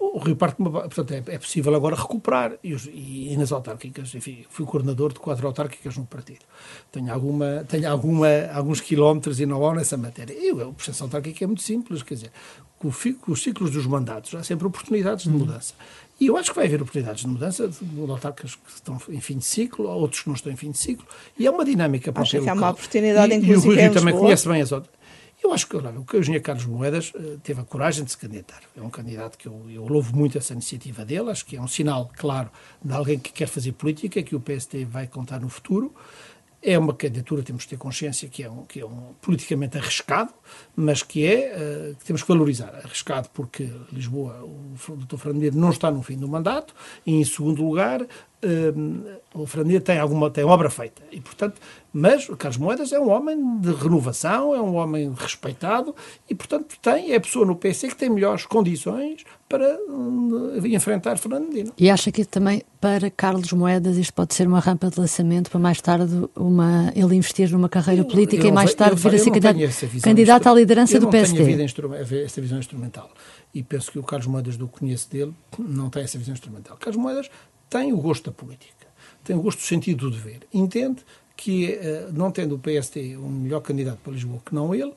o 0.00 0.18
Rio 0.18 0.34
Parque, 0.34 0.62
portanto, 0.62 1.12
é, 1.12 1.22
é, 1.26 1.38
possível 1.38 1.74
agora 1.74 1.94
recuperar, 1.94 2.54
e, 2.64 2.72
e, 2.72 3.32
e, 3.32 3.36
nas 3.36 3.52
autárquicas, 3.52 4.14
enfim, 4.14 4.46
fui 4.48 4.64
coordenador 4.64 5.12
de 5.12 5.20
quatro 5.20 5.46
autárquicas 5.46 5.96
no 5.98 6.06
partido. 6.06 6.40
Tenho, 6.90 7.12
alguma, 7.12 7.64
tenho 7.68 7.90
alguma, 7.90 8.28
alguns 8.54 8.80
quilómetros 8.80 9.40
e 9.40 9.46
não 9.46 9.64
há 9.68 9.74
nessa 9.74 9.98
matéria. 9.98 10.32
E 10.34 10.50
o 10.52 10.72
processo 10.72 11.04
autárquico 11.04 11.44
é 11.44 11.46
muito 11.46 11.62
simples, 11.62 12.02
quer 12.02 12.14
dizer, 12.14 12.32
com, 12.78 12.90
com 13.20 13.32
os 13.32 13.42
ciclos 13.42 13.70
dos 13.70 13.86
mandatos 13.86 14.34
há 14.34 14.42
sempre 14.42 14.66
oportunidades 14.66 15.24
de 15.24 15.30
mudança. 15.30 15.74
E 16.18 16.26
eu 16.26 16.36
acho 16.36 16.50
que 16.50 16.56
vai 16.56 16.66
haver 16.66 16.80
oportunidades 16.80 17.22
de 17.22 17.28
mudança 17.28 17.68
de 17.68 18.10
autarcas 18.10 18.54
que 18.54 18.70
estão 18.74 18.98
em 19.08 19.20
fim 19.20 19.38
de 19.38 19.44
ciclo, 19.44 19.86
outros 19.88 20.22
que 20.22 20.28
não 20.28 20.34
estão 20.34 20.52
em 20.52 20.56
fim 20.56 20.70
de 20.70 20.78
ciclo, 20.78 21.06
e 21.38 21.46
é 21.46 21.50
uma 21.50 21.64
dinâmica 21.64 22.10
para 22.10 22.22
Acho 22.22 22.40
que 22.40 22.48
há 22.48 22.52
uma 22.54 22.70
oportunidade, 22.70 23.32
e, 23.32 23.36
inclusive, 23.36 23.54
E 23.54 23.58
o 23.58 23.74
Rui 23.74 23.82
Rio 23.82 23.92
também 23.92 24.14
conhece 24.14 24.48
bem 24.48 24.62
as 24.62 24.72
outras. 24.72 24.99
Eu 25.42 25.52
acho 25.52 25.66
que 25.66 25.76
o 25.76 26.20
engenheiro 26.20 26.44
Carlos 26.44 26.66
Moedas 26.66 27.12
uh, 27.14 27.38
teve 27.42 27.60
a 27.60 27.64
coragem 27.64 28.04
de 28.04 28.10
se 28.10 28.18
candidatar. 28.18 28.60
É 28.76 28.82
um 28.82 28.90
candidato 28.90 29.38
que 29.38 29.48
eu, 29.48 29.64
eu 29.70 29.86
louvo 29.86 30.14
muito 30.14 30.36
essa 30.36 30.52
iniciativa 30.52 31.04
dele, 31.04 31.30
acho 31.30 31.46
que 31.46 31.56
é 31.56 31.60
um 31.60 31.66
sinal 31.66 32.10
claro 32.16 32.50
de 32.82 32.92
alguém 32.92 33.18
que 33.18 33.32
quer 33.32 33.46
fazer 33.46 33.72
política, 33.72 34.22
que 34.22 34.36
o 34.36 34.40
PSD 34.40 34.84
vai 34.84 35.06
contar 35.06 35.40
no 35.40 35.48
futuro. 35.48 35.94
É 36.62 36.78
uma 36.78 36.92
candidatura, 36.92 37.42
temos 37.42 37.62
de 37.62 37.70
ter 37.70 37.78
consciência 37.78 38.28
que 38.28 38.42
é 38.42 38.50
um, 38.50 38.64
que 38.66 38.80
é 38.80 38.84
um 38.84 39.14
politicamente 39.22 39.78
arriscado, 39.78 40.30
mas 40.76 41.02
que 41.02 41.24
é, 41.24 41.56
uh, 41.56 41.96
que 41.96 42.04
temos 42.04 42.20
que 42.22 42.28
valorizar. 42.28 42.74
Arriscado 42.84 43.30
porque 43.32 43.72
Lisboa, 43.90 44.44
o 44.44 44.96
Dr. 44.96 45.16
Fernando 45.16 45.54
não 45.54 45.70
está 45.70 45.90
no 45.90 46.02
fim 46.02 46.18
do 46.18 46.28
mandato, 46.28 46.74
e 47.06 47.14
em 47.14 47.24
segundo 47.24 47.64
lugar, 47.64 48.06
o 49.34 49.46
Fernando 49.46 49.80
tem 49.80 49.98
alguma 49.98 50.30
tem 50.30 50.44
obra 50.44 50.70
feita. 50.70 51.02
E 51.12 51.20
portanto 51.20 51.60
mas 51.92 52.28
o 52.28 52.36
Carlos 52.36 52.56
Moedas 52.56 52.92
é 52.92 53.00
um 53.00 53.10
homem 53.10 53.58
de 53.58 53.72
renovação 53.72 54.54
é 54.54 54.60
um 54.60 54.76
homem 54.76 55.12
respeitado 55.16 55.94
e 56.28 56.34
portanto 56.34 56.76
tem 56.80 57.12
é 57.12 57.16
a 57.16 57.20
pessoa 57.20 57.44
no 57.44 57.56
PC 57.56 57.88
que 57.88 57.96
tem 57.96 58.08
melhores 58.08 58.46
condições 58.46 59.24
para 59.48 59.76
uh, 59.88 60.66
enfrentar 60.66 61.18
Fernandino 61.18 61.72
e 61.76 61.90
acha 61.90 62.12
que 62.12 62.24
também 62.24 62.62
para 62.80 63.10
Carlos 63.10 63.52
Moedas 63.52 63.96
isto 63.96 64.14
pode 64.14 64.34
ser 64.34 64.46
uma 64.46 64.60
rampa 64.60 64.88
de 64.88 65.00
lançamento 65.00 65.50
para 65.50 65.58
mais 65.58 65.80
tarde 65.80 66.28
uma 66.36 66.92
ele 66.94 67.16
investir 67.16 67.50
numa 67.50 67.68
carreira 67.68 68.02
eu, 68.02 68.06
política 68.06 68.44
eu 68.44 68.50
e 68.50 68.52
mais 68.52 68.72
tarde 68.72 68.94
vir 69.02 69.14
a 69.14 69.18
ser 69.18 69.30
candidato, 69.30 70.00
candidato 70.02 70.48
à 70.48 70.54
liderança 70.54 71.00
do 71.00 71.08
PSD 71.08 71.40
tenho 71.44 72.24
essa 72.24 72.40
visão 72.40 72.58
instrumental. 72.58 73.10
E 73.52 73.62
penso 73.62 73.90
que 73.90 73.98
o 73.98 74.02
Carlos 74.02 74.26
Moedas 74.26 74.56
do 74.56 74.68
que 74.68 74.78
conheço 74.78 75.10
dele 75.10 75.34
não 75.58 75.90
tem 75.90 76.02
essa 76.02 76.18
visão 76.18 76.32
instrumental. 76.32 76.76
Carlos 76.78 77.02
Moedas 77.02 77.30
tem 77.70 77.92
o 77.92 77.96
gosto 77.96 78.30
da 78.30 78.36
política, 78.36 78.86
tem 79.24 79.36
o 79.36 79.40
gosto 79.40 79.58
do 79.58 79.64
sentido 79.64 80.10
do 80.10 80.16
dever. 80.16 80.40
Entende 80.52 81.02
que, 81.36 81.72
eh, 81.72 82.08
não 82.12 82.30
tendo 82.30 82.56
o 82.56 82.58
PST 82.58 83.16
um 83.16 83.30
melhor 83.30 83.60
candidato 83.60 83.98
para 84.02 84.12
Lisboa 84.12 84.42
que 84.44 84.54
não 84.54 84.74
ele, 84.74 84.92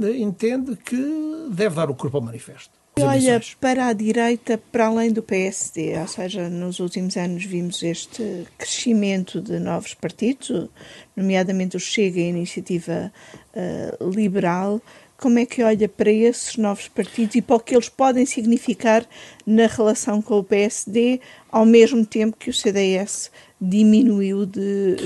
eh, 0.00 0.18
entende 0.18 0.76
que 0.76 1.48
deve 1.50 1.74
dar 1.74 1.90
o 1.90 1.94
corpo 1.94 2.18
ao 2.18 2.22
manifesto. 2.22 2.78
Olha 2.98 3.40
para 3.60 3.86
a 3.86 3.92
direita, 3.92 4.60
para 4.70 4.86
além 4.86 5.10
do 5.12 5.22
PSD, 5.22 5.98
ou 5.98 6.06
seja, 6.06 6.48
nos 6.50 6.80
últimos 6.80 7.16
anos 7.16 7.44
vimos 7.44 7.82
este 7.82 8.46
crescimento 8.58 9.40
de 9.40 9.58
novos 9.58 9.94
partidos, 9.94 10.68
nomeadamente 11.16 11.76
o 11.76 11.80
Chega 11.80 12.20
e 12.20 12.24
a 12.24 12.28
Iniciativa 12.28 13.12
uh, 13.54 14.10
Liberal. 14.10 14.82
Como 15.20 15.38
é 15.38 15.44
que 15.44 15.62
olha 15.62 15.88
para 15.88 16.10
esses 16.10 16.56
novos 16.56 16.88
partidos 16.88 17.34
e 17.34 17.42
para 17.42 17.56
o 17.56 17.60
que 17.60 17.74
eles 17.74 17.88
podem 17.88 18.24
significar 18.24 19.06
na 19.46 19.66
relação 19.66 20.22
com 20.22 20.38
o 20.38 20.44
PSD, 20.44 21.20
ao 21.50 21.66
mesmo 21.66 22.06
tempo 22.06 22.36
que 22.38 22.48
o 22.48 22.54
CDS 22.54 23.30
diminuiu 23.60 24.46
de. 24.46 24.96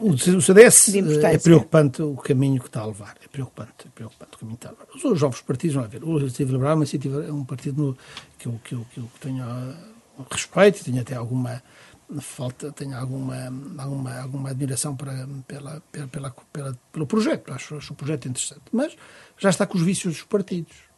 Uh, 0.00 0.16
Sim, 0.16 0.36
o 0.36 0.40
CDS 0.40 0.94
é 1.24 1.38
preocupante 1.38 2.00
o 2.00 2.14
caminho 2.16 2.60
que 2.60 2.68
está 2.68 2.80
a 2.80 2.86
levar. 2.86 3.16
É 3.22 3.28
preocupante, 3.28 3.72
é 3.86 3.90
preocupante 3.94 4.36
o 4.36 4.38
caminho 4.38 4.56
que 4.56 4.66
está 4.66 4.74
a 4.74 4.84
levar. 4.84 5.14
Os 5.14 5.20
novos 5.20 5.40
partidos, 5.42 5.76
vão 5.76 5.86
ver. 5.86 6.02
O 6.02 6.18
Iniciativa 6.18 6.52
Liberal 6.52 6.78
é, 7.28 7.32
um 7.32 7.44
partido 7.44 7.82
no, 7.82 7.98
que, 8.38 8.46
eu, 8.46 8.60
que, 8.64 8.74
eu, 8.74 8.86
que 8.94 8.98
eu 9.00 9.08
tenho 9.20 9.44
uh, 9.44 10.26
respeito, 10.30 10.82
tenho 10.82 11.00
até 11.00 11.14
alguma 11.14 11.62
falta, 12.20 12.72
tenho 12.72 12.96
alguma, 12.96 13.36
alguma, 13.78 14.18
alguma 14.18 14.50
admiração 14.50 14.94
para, 14.96 15.26
pela, 15.46 15.82
pela, 15.90 16.06
pela, 16.10 16.30
pela, 16.52 16.78
pelo 16.92 17.06
projeto, 17.06 17.52
acho, 17.52 17.76
acho 17.76 17.92
o 17.92 17.96
projeto 17.96 18.28
interessante, 18.28 18.62
mas 18.72 18.96
já 19.38 19.50
está 19.50 19.66
com 19.66 19.76
os 19.76 19.82
vícios 19.82 20.14
dos 20.14 20.22
partidos. 20.24 20.92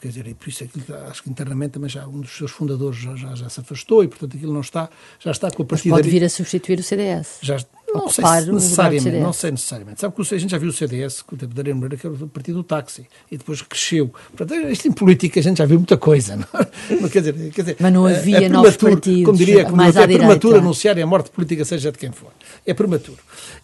Quer 0.00 0.08
dizer, 0.08 0.26
e 0.26 0.34
por 0.34 0.48
isso 0.48 0.64
aquilo, 0.64 0.84
acho 1.08 1.22
que 1.22 1.30
internamente 1.30 1.72
também 1.72 1.88
já 1.88 2.06
um 2.06 2.20
dos 2.20 2.36
seus 2.36 2.50
fundadores 2.50 2.98
já, 2.98 3.16
já, 3.16 3.34
já 3.34 3.48
se 3.48 3.60
afastou 3.60 4.04
e, 4.04 4.08
portanto, 4.08 4.36
aquilo 4.36 4.52
não 4.52 4.60
está, 4.60 4.88
já 5.18 5.30
está 5.30 5.50
com 5.50 5.62
a 5.62 5.66
partida. 5.66 5.94
Pode 5.94 6.08
vir 6.08 6.22
a 6.22 6.28
substituir 6.28 6.78
o 6.78 6.82
CDS. 6.82 7.38
Já, 7.40 7.58
não 7.94 8.08
sei 8.08 8.24
se 8.24 8.52
necessariamente, 8.52 9.10
não 9.18 9.32
sei 9.32 9.50
necessariamente. 9.50 10.00
Sabe 10.00 10.14
que 10.14 10.34
a 10.34 10.38
gente 10.38 10.50
já 10.50 10.58
viu 10.58 10.68
o 10.68 10.72
CDS, 10.72 11.22
com 11.22 11.34
o 11.34 11.38
tempo 11.38 11.54
da 11.54 11.62
Arena 11.62 11.76
Moreira, 11.76 11.96
que 11.96 12.06
era 12.06 12.14
o 12.14 12.28
partido 12.28 12.56
do 12.56 12.64
táxi, 12.64 13.06
e 13.30 13.36
depois 13.36 13.62
cresceu. 13.62 14.12
Portanto, 14.36 14.54
isto 14.68 14.88
em 14.88 14.92
política 14.92 15.40
a 15.40 15.42
gente 15.42 15.58
já 15.58 15.64
viu 15.64 15.78
muita 15.78 15.96
coisa, 15.96 16.36
não, 16.36 16.46
é? 16.60 17.08
quer, 17.08 17.20
dizer, 17.20 17.50
quer 17.52 17.62
dizer, 17.62 17.76
Mas 17.80 17.92
não 17.92 18.06
havia 18.06 18.44
é 18.44 18.48
novos 18.48 18.76
partidos, 18.76 19.24
como 19.24 19.38
diria, 19.38 19.64
como 19.64 19.76
mais 19.76 19.94
diria, 19.94 20.16
é 20.16 20.18
prematuro 20.18 20.58
anunciar 20.58 20.98
a 20.98 21.06
morte 21.06 21.30
política, 21.30 21.64
seja 21.64 21.90
de 21.90 21.98
quem 21.98 22.12
for. 22.12 22.30
É 22.66 22.74
prematuro. 22.74 23.18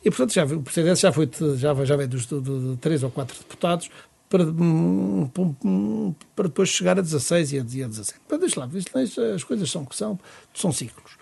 E, 0.04 0.10
portanto, 0.10 0.32
já, 0.32 0.44
o 0.44 0.64
CDS 0.70 1.00
já 1.00 1.12
foi, 1.12 1.28
já, 1.56 1.74
já 1.84 1.96
veio 1.96 2.08
dos, 2.08 2.26
de, 2.26 2.76
três 2.80 3.02
ou 3.02 3.10
quatro 3.10 3.37
deputados, 3.38 3.90
para, 4.28 4.44
para 6.34 6.48
depois 6.48 6.68
chegar 6.68 6.98
a 6.98 7.02
16 7.02 7.52
e 7.52 7.58
a 7.58 7.62
17. 7.62 8.14
Para 8.26 8.38
deixa 8.38 8.58
lá, 8.58 8.68
as 9.34 9.44
coisas 9.44 9.70
são 9.70 9.84
que 9.84 9.94
são, 9.94 10.18
são 10.52 10.72
ciclos. 10.72 11.12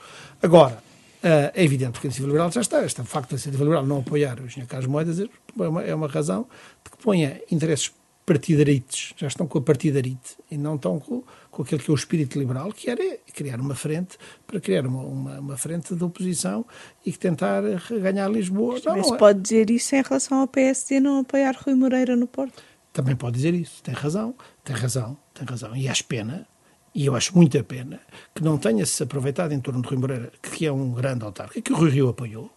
Agora, 0.42 0.82
é 1.22 1.64
evidente 1.64 2.00
que 2.00 2.06
a 2.06 2.08
iniciativa 2.08 2.28
liberal 2.28 2.50
já 2.50 2.60
está. 2.60 2.84
Este 2.84 3.02
facto 3.04 3.30
da 3.30 3.34
iniciativa 3.34 3.64
liberal 3.64 3.86
não 3.86 4.00
apoiar 4.00 4.40
o 4.40 4.46
Engenheiro 4.46 4.68
Carlos 4.68 4.88
Moedas 4.88 5.20
é 5.20 5.28
uma, 5.56 5.82
é 5.82 5.94
uma 5.94 6.08
razão 6.08 6.46
de 6.84 6.90
que 6.90 6.96
ponha 6.98 7.40
interesses 7.50 7.92
partidarites, 8.24 9.14
já 9.16 9.26
estão 9.26 9.46
com 9.46 9.58
a 9.58 9.62
partidarite 9.62 10.36
e 10.50 10.56
não 10.56 10.76
estão 10.76 11.00
com, 11.00 11.24
com 11.50 11.62
aquele 11.62 11.82
que 11.82 11.90
é 11.90 11.92
o 11.92 11.96
espírito 11.96 12.38
liberal, 12.38 12.72
que 12.72 12.88
era 12.88 13.18
criar 13.34 13.60
uma 13.60 13.74
frente, 13.74 14.16
para 14.46 14.60
criar 14.60 14.86
uma, 14.86 15.02
uma, 15.02 15.40
uma 15.40 15.56
frente 15.56 15.94
de 15.94 16.04
oposição 16.04 16.64
e 17.04 17.10
que 17.10 17.18
tentar 17.18 17.62
ganhar 18.00 18.28
Lisboa. 18.28 18.74
Mas 18.74 18.84
não, 18.84 18.96
não 18.96 19.14
é. 19.14 19.18
pode 19.18 19.40
dizer 19.40 19.70
isso 19.70 19.94
em 19.96 20.02
relação 20.02 20.38
ao 20.38 20.46
PSD 20.46 21.00
não 21.00 21.20
apoiar 21.20 21.56
Rui 21.56 21.74
Moreira 21.74 22.14
no 22.14 22.26
Porto? 22.26 22.62
Também 22.92 23.16
pode 23.16 23.36
dizer 23.36 23.54
isso, 23.54 23.82
tem 23.82 23.94
razão, 23.94 24.34
tem 24.62 24.76
razão, 24.76 25.16
tem 25.34 25.46
razão. 25.46 25.74
E 25.74 25.88
acho 25.88 26.04
pena, 26.04 26.46
e 26.94 27.06
eu 27.06 27.16
acho 27.16 27.34
muita 27.34 27.62
pena, 27.64 28.00
que 28.34 28.42
não 28.42 28.58
tenha-se 28.58 29.02
aproveitado 29.02 29.52
em 29.52 29.60
torno 29.60 29.80
de 29.82 29.88
Rui 29.88 29.98
Moreira, 29.98 30.32
que 30.42 30.66
é 30.66 30.72
um 30.72 30.92
grande 30.92 31.24
autarca, 31.24 31.60
que 31.60 31.72
o 31.72 31.76
Rui 31.76 31.90
Rio 31.90 32.08
apoiou, 32.08 32.50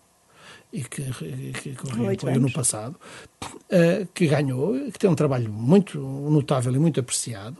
e 0.74 0.84
que, 0.84 1.04
que, 1.04 1.76
que 1.76 1.88
o 1.88 1.90
Rio 1.90 2.12
apoiou 2.12 2.40
no 2.40 2.52
passado, 2.52 2.96
uh, 3.44 4.06
que 4.14 4.28
ganhou, 4.28 4.74
que 4.92 5.00
tem 5.00 5.10
um 5.10 5.16
trabalho 5.16 5.50
muito 5.50 6.00
notável 6.00 6.74
e 6.76 6.80
muito 6.80 7.00
apreciado, 7.00 7.58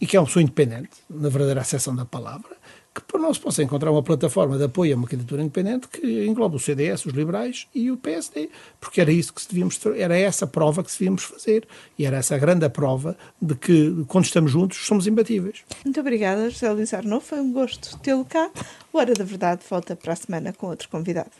e 0.00 0.06
que 0.06 0.16
é 0.16 0.20
uma 0.20 0.26
pessoa 0.26 0.42
independente, 0.42 0.90
na 1.10 1.28
verdadeira 1.28 1.60
acessão 1.60 1.94
da 1.94 2.04
palavra, 2.04 2.56
que 2.98 3.04
por 3.06 3.20
não 3.20 3.32
se 3.32 3.40
possa 3.40 3.62
encontrar 3.62 3.90
uma 3.90 4.02
plataforma 4.02 4.58
de 4.58 4.64
apoio 4.64 4.94
a 4.94 4.96
uma 4.96 5.06
candidatura 5.06 5.42
independente 5.42 5.88
que 5.88 6.26
engloba 6.26 6.56
o 6.56 6.58
CDS, 6.58 7.06
os 7.06 7.12
liberais 7.12 7.66
e 7.74 7.90
o 7.90 7.96
PSD, 7.96 8.50
porque 8.80 9.00
era 9.00 9.12
isso 9.12 9.32
que 9.32 9.42
se 9.42 9.48
devíamos, 9.48 9.78
era 9.96 10.16
essa 10.18 10.46
prova 10.46 10.82
que 10.82 10.90
se 10.90 10.98
devíamos 10.98 11.22
fazer 11.22 11.66
e 11.98 12.04
era 12.04 12.16
essa 12.16 12.34
a 12.34 12.38
grande 12.38 12.68
prova 12.68 13.16
de 13.40 13.54
que 13.54 14.04
quando 14.08 14.24
estamos 14.24 14.50
juntos 14.50 14.78
somos 14.86 15.06
imbatíveis. 15.06 15.62
Muito 15.84 16.00
obrigada, 16.00 16.50
José 16.50 16.70
Luís 16.70 16.92
Arnaud, 16.92 17.24
foi 17.24 17.40
um 17.40 17.52
gosto 17.52 17.96
tê-lo 17.98 18.24
cá. 18.24 18.50
O 18.92 18.98
Hora 18.98 19.14
da 19.14 19.24
Verdade 19.24 19.62
volta 19.68 19.94
para 19.94 20.12
a 20.12 20.16
semana 20.16 20.52
com 20.52 20.66
outro 20.66 20.88
convidado. 20.88 21.30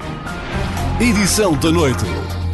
Edição 1.00 1.58
da 1.58 1.70
noite. 1.70 2.47